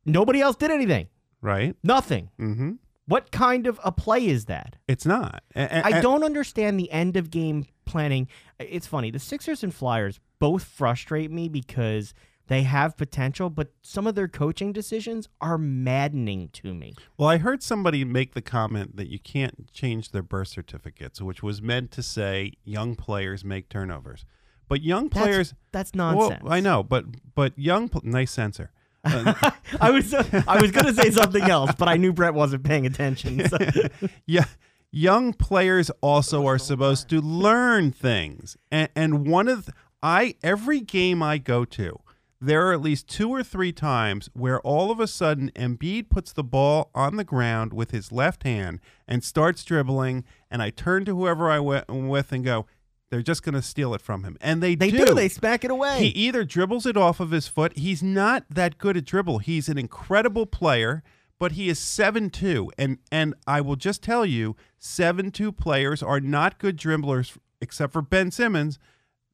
[0.06, 1.08] Nobody else did anything.
[1.41, 1.76] Right?
[1.84, 2.30] Nothing.
[2.39, 2.74] Mm-hmm.
[3.06, 4.78] What kind of a play is that?
[4.88, 5.43] It's not.
[5.56, 8.28] A- I don't understand the end of game planning.
[8.60, 9.12] It's funny.
[9.12, 12.14] The Sixers and Flyers both frustrate me because
[12.54, 16.93] they have potential, but some of their coaching decisions are maddening to me.
[17.18, 21.41] Well, I heard somebody make the comment that you can't change their birth certificates, which
[21.41, 24.26] was meant to say young players make turnovers.
[24.68, 26.43] But young players, That's well, nonsense.
[26.47, 28.72] I know, but but young, nice censor.
[29.06, 29.51] Uh,
[29.82, 32.86] I was I was going to say something else, but I knew Brett wasn't paying
[32.86, 33.45] attention.
[33.49, 33.58] so-
[34.26, 34.45] yeah,
[34.91, 40.80] young players also are supposed to learn things, and and one of the, I every
[40.80, 41.99] game I go to,
[42.44, 46.34] there are at least two or three times where all of a sudden Embiid puts
[46.34, 51.06] the ball on the ground with his left hand and starts dribbling, and I turn
[51.06, 52.66] to whoever I went with and go,
[53.10, 55.14] they're just going to steal it from him, and they they do.
[55.14, 56.00] They smack it away.
[56.00, 57.78] he either dribbles it off of his foot.
[57.78, 59.38] He's not that good at dribble.
[59.38, 61.04] He's an incredible player,
[61.39, 62.70] but he is 7-2.
[62.78, 68.02] And and I will just tell you, 7-2 players are not good dribblers except for
[68.02, 68.80] Ben Simmons.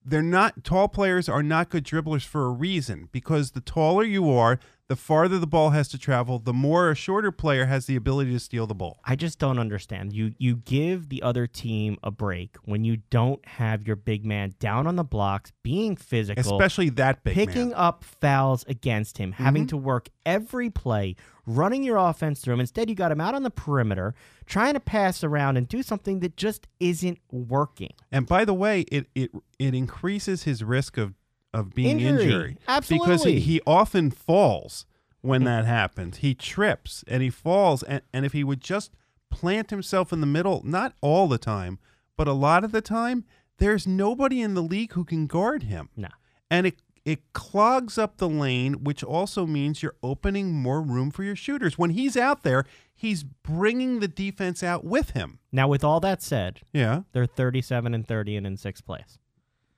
[0.03, 4.29] They're not tall players are not good dribblers for a reason because the taller you
[4.29, 7.95] are, the farther the ball has to travel, the more a shorter player has the
[7.95, 8.99] ability to steal the ball.
[9.05, 10.11] I just don't understand.
[10.13, 14.55] You you give the other team a break when you don't have your big man
[14.59, 17.45] down on the blocks, being physical, Especially that big man.
[17.47, 17.77] picking man.
[17.77, 19.69] up fouls against him, having Mhm.
[19.69, 21.15] to work every play,
[21.45, 22.59] running your offense through him.
[22.59, 24.15] Instead, you got him out on the perimeter,
[24.47, 27.91] trying to pass around and do something that just isn't working.
[28.11, 31.13] And by the way, it it it increases his risk of
[31.53, 32.23] of being Injury.
[32.23, 32.57] injured
[32.89, 34.85] because he, he often falls
[35.21, 36.17] when that happens.
[36.17, 38.91] He trips and he falls, and and if he would just
[39.31, 41.79] plant himself in the middle, not all the time,
[42.17, 43.25] but a lot of the time,
[43.57, 45.89] there's nobody in the league who can guard him.
[45.95, 46.09] No.
[46.51, 51.23] and it it clogs up the lane, which also means you're opening more room for
[51.23, 51.77] your shooters.
[51.77, 55.39] When he's out there, he's bringing the defense out with him.
[55.51, 59.17] Now, with all that said, Yeah, they're 37 and 30 and in sixth place.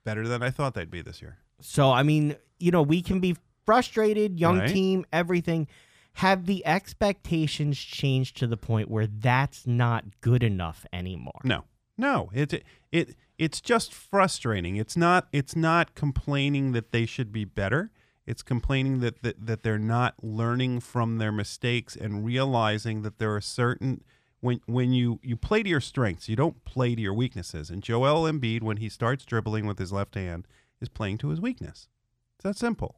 [0.04, 1.38] better than I thought they'd be this year.
[1.64, 4.68] So, I mean, you know, we can be frustrated, young Right.
[4.68, 5.68] team, everything.
[6.14, 11.40] Have the expectations changed to the point where that's not good enough anymore?
[11.42, 11.64] No,
[11.96, 14.76] no, it it it's just frustrating.
[14.76, 17.90] It's not it's not complaining that they should be better.
[18.26, 23.34] It's complaining that, that that they're not learning from their mistakes and realizing that there
[23.34, 24.04] are certain
[24.40, 27.70] when when you you play to your strengths, you don't play to your weaknesses.
[27.70, 30.46] And Joel Embiid, when he starts dribbling with his left hand,
[30.82, 31.88] is playing to his weakness.
[32.36, 32.96] It's that simple.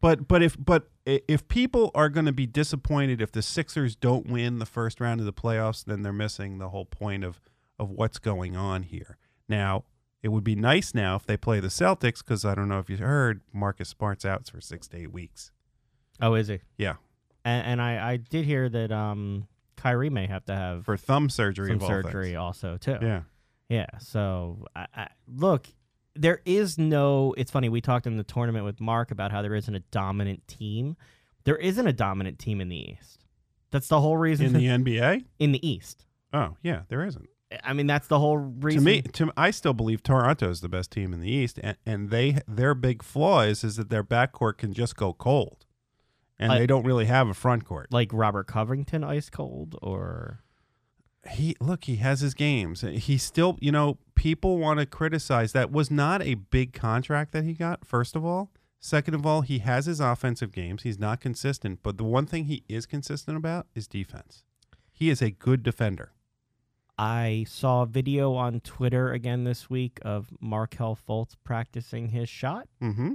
[0.00, 4.26] But but if but if people are going to be disappointed if the Sixers don't
[4.26, 7.40] win the first round of the playoffs, then they're missing the whole point of
[7.78, 9.18] of what's going on here.
[9.48, 9.84] Now,
[10.22, 12.90] it would be nice now if they play the Celtics because I don't know if
[12.90, 15.52] you heard Marcus Smart's out for six to eight weeks.
[16.20, 16.60] Oh, is he?
[16.76, 16.96] Yeah,
[17.44, 21.30] And, and I, I did hear that um, Kyrie may have to have for thumb
[21.30, 21.70] surgery.
[21.70, 22.36] some surgery things.
[22.36, 22.98] also too.
[23.00, 23.22] Yeah,
[23.68, 23.86] Yeah.
[24.00, 25.68] So I, I, look,
[26.20, 27.34] there is no.
[27.36, 27.68] It's funny.
[27.68, 30.96] We talked in the tournament with Mark about how there isn't a dominant team.
[31.44, 33.24] There isn't a dominant team in the East.
[33.70, 35.24] That's the whole reason in the NBA.
[35.38, 36.04] in the East.
[36.32, 37.26] Oh yeah, there isn't.
[37.64, 38.80] I mean, that's the whole reason.
[38.80, 41.76] To me, to I still believe Toronto is the best team in the East, and,
[41.86, 45.64] and they their big flaw is is that their backcourt can just go cold,
[46.38, 47.88] and I- they don't really have a front court.
[47.90, 50.40] like Robert Covington, ice cold, or
[51.30, 52.80] he look he has his games.
[52.82, 57.44] He still you know people want to criticize that was not a big contract that
[57.44, 58.50] he got first of all.
[58.80, 60.82] Second of all he has his offensive games.
[60.82, 64.44] He's not consistent but the one thing he is consistent about is defense.
[64.92, 66.12] He is a good defender.
[66.98, 72.68] I saw a video on Twitter again this week of Markelle Fultz practicing his shot.
[72.82, 73.12] mm-hmm.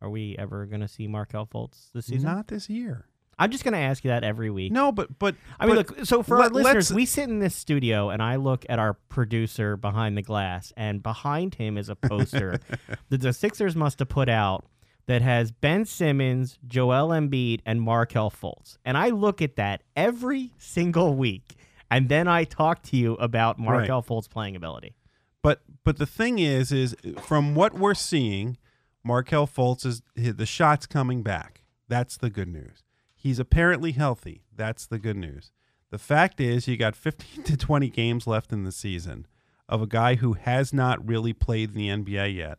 [0.00, 2.24] Are we ever going to see Markelle Fultz this season?
[2.28, 3.07] not this year
[3.38, 4.72] I'm just going to ask you that every week.
[4.72, 6.06] no but but I mean, but look.
[6.06, 8.94] So for let- our listeners, we sit in this studio, and I look at our
[8.94, 12.60] producer behind the glass, and behind him is a poster
[13.08, 14.64] that the Sixers must have put out
[15.06, 18.76] that has Ben Simmons, Joel Embiid, and Markelle Fultz.
[18.84, 21.54] And I look at that every single week,
[21.90, 24.94] and then I talk to you about Markelle Fultz playing ability.
[25.42, 28.58] But but the thing is, is from what we're seeing,
[29.04, 31.62] Markelle Fultz is the shots coming back.
[31.88, 32.82] That's the good news.
[33.28, 34.40] He's apparently healthy.
[34.56, 35.50] That's the good news.
[35.90, 39.26] The fact is, you got 15 to 20 games left in the season
[39.68, 42.56] of a guy who has not really played in the NBA yet,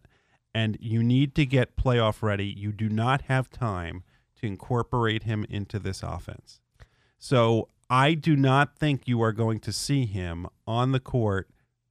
[0.54, 2.46] and you need to get playoff ready.
[2.46, 4.04] You do not have time
[4.36, 6.62] to incorporate him into this offense.
[7.18, 11.50] So I do not think you are going to see him on the court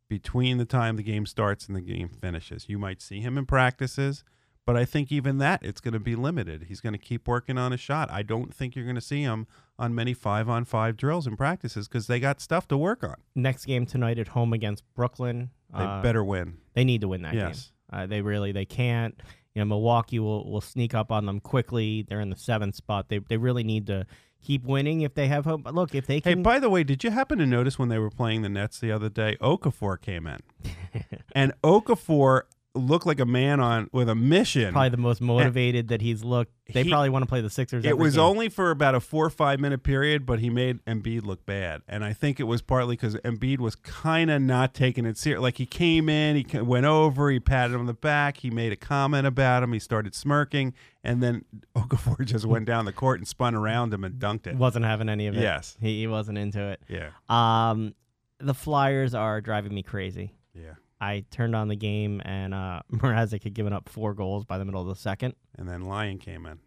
[0.09, 2.69] between the time the game starts and the game finishes.
[2.69, 4.23] You might see him in practices,
[4.69, 6.65] but I think even that it's going to be limited.
[6.69, 8.11] He's going to keep working on a shot.
[8.13, 9.47] I don't think you're going to see him
[9.79, 13.15] on many five on five drills and practices because they got stuff to work on.
[13.35, 15.49] Next game tonight at home against Brooklyn.
[15.75, 16.59] They Uh, better win.
[16.75, 17.73] They need to win that Yes.
[17.91, 18.01] game.
[18.01, 19.19] Uh, they really they can't.
[19.55, 22.05] You know, Milwaukee will, will sneak up on them quickly.
[22.07, 23.09] They're in the seventh spot.
[23.09, 24.05] They they really need to
[24.43, 25.63] keep winning if they have hope.
[25.63, 26.37] But Look, if they can.
[26.39, 28.79] Hey, by the way, did you happen to notice when they were playing the Nets
[28.79, 30.41] the other day, Okafor came in,
[31.33, 32.43] and Okafor
[32.75, 34.73] looked like a man on with a mission.
[34.73, 36.53] probably the most motivated that he's looked.
[36.73, 37.85] They He- probably want to play the Sixers.
[37.85, 38.25] It every was game.
[38.25, 41.81] only for about a four or five minute period, but he made Embiid look bad,
[41.89, 45.41] and I think it was partly because Embiid was kind of not taking it serious.
[45.43, 48.51] Like he came in, he ca- went over, he patted him on the back, he
[48.51, 51.45] made a comment about him, he started smirking, and then
[51.75, 54.55] Okafor just went down the court and spun around him and dunked it.
[54.57, 55.41] wasn't having any of it.
[55.41, 55.77] Yes.
[55.81, 56.81] he, he wasn't into it.
[56.87, 57.95] Yeah, Um,
[58.39, 60.35] the Flyers are driving me crazy.
[60.55, 60.75] yeah.
[61.01, 64.65] I turned on the game and uh, Mrazek had given up four goals by the
[64.65, 65.35] middle of the second.
[65.57, 66.59] And then Lyon came in.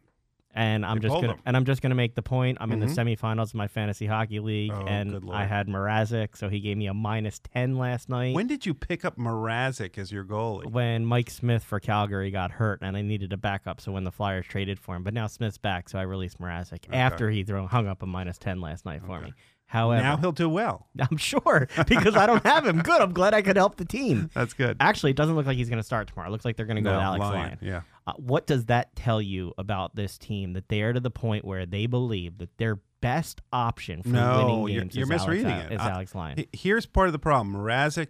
[0.54, 1.40] And I'm They just pulled gonna him.
[1.46, 2.58] and I'm just gonna make the point.
[2.60, 3.16] I'm in the Mhm.
[3.18, 6.88] semifinals of my fantasy hockey league, Oh, and I had Mrazek, so he gave me
[6.88, 8.36] a minus ten last night.
[8.36, 10.70] When did you pick up Mrazek as your goalie?
[10.70, 14.12] when Mike Smith for Calgary got hurt and I needed a backup, so when the
[14.12, 17.66] Flyers traded for him, but now Smith's back, so I released Mrazek after he threw,
[17.68, 19.34] hung up a minus ten last night for me.
[19.72, 20.89] However, now he'll do well.
[20.99, 22.82] I'm sure because I don't have him.
[22.82, 23.01] Good.
[23.01, 24.30] I'm glad I could help the team.
[24.36, 24.76] That's good.
[24.82, 26.28] Actually, it doesn't look like he's going to start tomorrow.
[26.28, 27.57] It looks like they're going to go No, with Alex Lyon, Lyon.
[27.61, 27.82] yeah.
[28.05, 31.45] Uh, what does that tell you about this team that they are to the point
[31.45, 35.45] where they believe that their best option for No, winning you're, games you're is misreading
[35.47, 35.74] Alex, it.
[35.76, 36.45] Is I- Alex Lyon.
[36.51, 37.55] Here's part of the problem.
[37.55, 38.07] Mrazek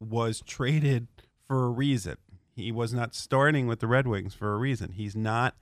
[0.00, 1.06] was traded
[1.46, 2.16] for a reason.
[2.56, 4.92] He was not starting with the Red Wings for a reason.
[4.92, 5.54] He's not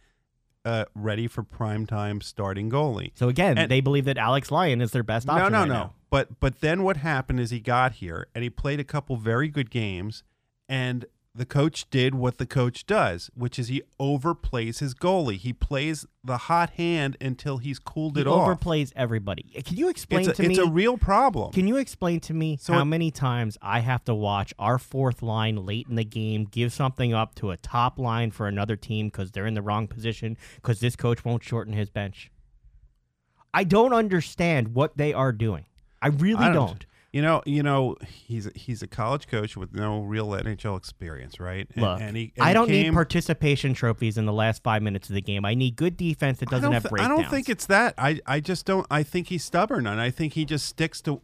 [0.65, 3.11] uh, ready for prime time starting goalie.
[3.15, 5.53] so again, and- they believe that Alex Lyon is their best No, option.
[5.53, 5.75] no, right no.
[5.75, 5.93] now.
[6.11, 9.49] But but then what happened is he got here and he played a couple very
[9.49, 10.23] good games,
[10.69, 11.05] and
[11.37, 15.37] the coach did what the coach does, which is he overplays his goalie.
[15.37, 18.49] He plays the hot hand until he's cooled He it off.
[18.49, 19.47] overplays everybody.
[19.57, 20.55] Eh, can you explain It's a, to it's me?
[20.55, 21.53] It's a real problem.
[21.53, 24.78] Can you explain to me So how it- many times I have to watch our
[24.78, 28.76] fourth line late in the game give something up to a top line for another
[28.76, 32.30] team because they're in the wrong position because this coach won't shorten his bench?
[33.53, 35.66] I don't understand what they are doing.
[36.01, 36.87] I really I don't.
[37.15, 41.39] You know, you know, he's a, he's a college coach with no real NHL experience,
[41.39, 41.65] right?
[41.77, 44.83] And, Look, and he, and I don't need came- participation trophies in the last five
[44.83, 45.45] minutes of the game.
[45.45, 47.95] I need good defense that doesn't have thi- I don't think it's that.
[47.99, 48.85] I, I just don't.
[48.91, 51.21] I think he's stubborn, and I think he just sticks to,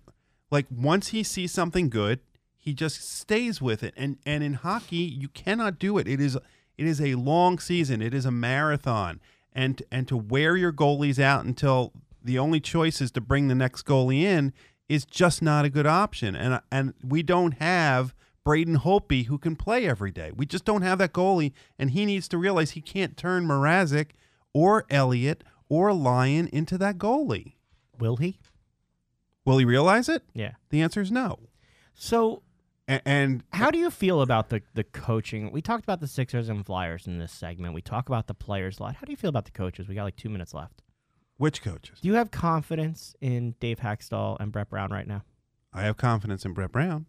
[0.48, 2.20] like, once he sees something good,
[2.56, 3.92] he just stays with it.
[3.96, 6.06] And and in hockey, you cannot do it.
[6.06, 8.00] It is it is a long season.
[8.00, 9.20] It is a marathon,
[9.52, 13.56] and and to wear your goalies out until the only choice is to bring the
[13.56, 14.52] next goalie in
[14.90, 16.36] is just not a good option.
[16.36, 18.14] And and we don't have.
[18.42, 20.32] Braden Holtby, who can play every day.
[20.34, 24.12] We just don't have that goalie, and he needs to realize he can't turn Mrazek
[24.54, 27.56] or Elliott or Lyon into that goalie.
[27.98, 28.40] Will he?
[29.44, 30.22] Will he realize it?
[30.32, 30.52] Yeah.
[30.70, 31.38] The answer is no.
[31.94, 32.42] So
[32.88, 35.52] And, and How do you feel about the the coaching?
[35.52, 37.74] We talked about the Sixers and Flyers in this segment.
[37.74, 38.96] We talk about the players a lot.
[38.96, 39.86] How do you feel about the coaches?
[39.86, 40.82] We got like two minutes left.
[41.40, 42.00] Which coaches?
[42.02, 45.22] Do you have confidence in Dave Hakstol and Brett Brown right now?
[45.72, 47.06] I have confidence in Brett Brown.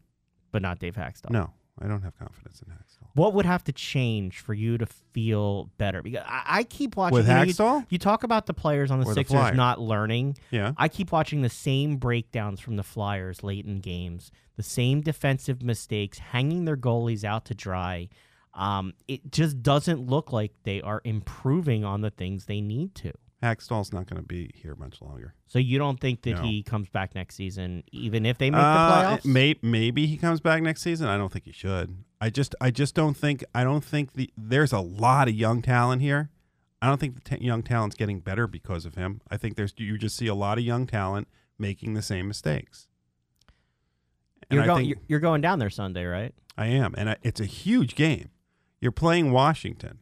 [0.53, 1.31] But not Dave Hakstol.
[1.31, 3.09] No, I don't have confidence in Hakstol.
[3.13, 6.01] What would have to change for you to feel better?
[6.01, 7.15] Because I, I keep watching.
[7.15, 7.85] With you know, you- Hakstol?
[7.89, 9.57] You, talk about the players on the Or Sixers Flyers?
[9.57, 10.37] not learning.
[10.49, 10.71] Yeah.
[10.77, 15.61] I keep watching the same breakdowns from the Flyers late in games, the same defensive
[15.61, 18.07] mistakes, hanging their goalies out to dry.
[18.53, 23.11] Um, it just doesn't look like they are improving on the things they need to.
[23.41, 25.33] Hakstol's not going to be here much longer.
[25.47, 26.41] So you don't think that No.
[26.43, 29.25] he comes back next season, even if they make Uh, the playoffs?
[29.25, 31.07] May, maybe he comes back next season.
[31.07, 32.03] I don't think he should.
[32.19, 35.61] I just I just don't think I don't think the there's a lot of young
[35.63, 36.29] talent here.
[36.83, 39.21] I don't think the ta young talent's getting better because of him.
[39.29, 41.27] I think there's you just see a lot of young talent
[41.57, 42.87] making the same mistakes.
[44.49, 44.77] And You're I going.
[44.85, 46.33] think- You're, you're going down there Sunday, right?
[46.57, 48.29] I am, and I, it's a huge game.
[48.81, 49.99] You're playing Washington,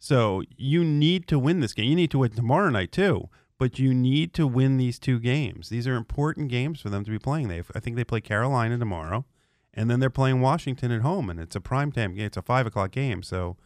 [0.00, 1.90] so you need to win this game.
[1.90, 3.28] You need to win tomorrow night too,
[3.58, 5.68] but you need to win these two games.
[5.68, 7.48] These are important games for them to be playing.
[7.48, 9.26] They, I think they play Carolina tomorrow,
[9.74, 12.24] and then they're playing Washington at home, and it's a prime time game.
[12.24, 13.58] It's a five o'clock game, so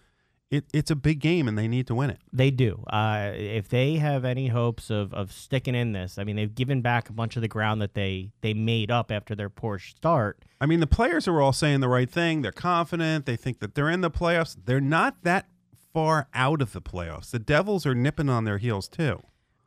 [0.50, 2.18] it, it's a big game, and they need to win it.
[2.32, 2.84] They do.
[2.88, 6.82] Uh, if they have any hopes of, of sticking in this, I mean, they've given
[6.82, 10.44] back a bunch of the ground that they they made up after their poor start.
[10.60, 12.42] I mean, the players are all saying the right thing.
[12.42, 13.26] They're confident.
[13.26, 14.56] They think that they're in the playoffs.
[14.64, 15.46] They're not that
[15.94, 17.30] far out of the playoffs.
[17.30, 19.22] The Devils are nipping on their heels too.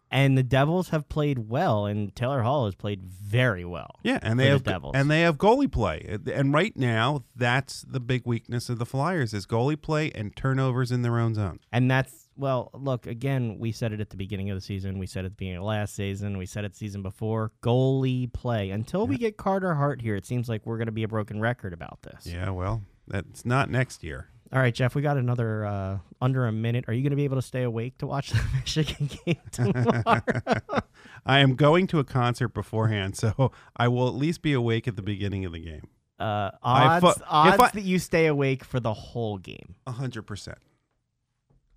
[0.09, 3.99] And the Devils have played well, and Taylor Hall has played very well.
[4.03, 4.93] Yeah, and they the have Devils.
[4.95, 6.17] and they have goalie play.
[6.33, 10.93] And right now, that's the big weakness of the Flyers is goalie play and turnovers
[10.93, 11.59] in their own zone.
[11.73, 13.57] And that's well, look again.
[13.59, 14.99] We said it at the beginning of the season.
[14.99, 16.37] We said it at the beginning of last season.
[16.37, 17.51] We said it the season before.
[17.61, 18.69] Goalie play.
[18.69, 21.41] Until we get Carter Hart here, it seems like we're going to be a broken
[21.41, 22.27] record about this.
[22.27, 24.29] Yeah, well, that's not next year.
[24.53, 24.95] All right, Jeff.
[24.95, 26.85] We got another uh, under a minute.
[26.87, 30.21] Are you going to be able to stay awake to watch the Michigan game tomorrow?
[31.25, 34.95] I am going to a concert beforehand, so I will at least be awake at
[34.95, 35.87] the beginning of the game.
[36.19, 39.75] uh, I odds fu- if odds I- that you stay awake for the whole game.
[39.85, 40.57] A hundred percent.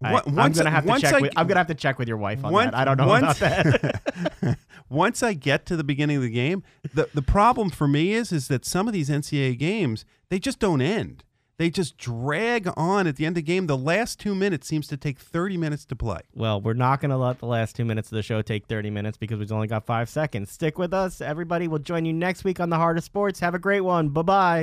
[0.03, 1.13] I'm gonna have to check.
[1.15, 2.79] I- with, I'm gonna have to check with your wife on Once- that.
[2.79, 4.59] I don't know once- about that.
[4.89, 6.63] once I get to the beginning of the game,
[6.95, 10.59] the the problem for me is is that some of these NCAA games they just
[10.61, 11.25] don't end.
[11.61, 13.67] They just drag on at the end of the game.
[13.67, 16.21] The last two minutes seems to take thirty minutes to play.
[16.35, 19.19] well, we're not gonna let the last two minutes of the show take 30 minutes
[19.19, 20.51] because we've only got five seconds.
[20.51, 21.69] Stick with us, everybody.
[21.69, 23.41] We'll join you next week on the Heart of Sports.
[23.41, 24.09] Have a great one.
[24.09, 24.59] Bye bye.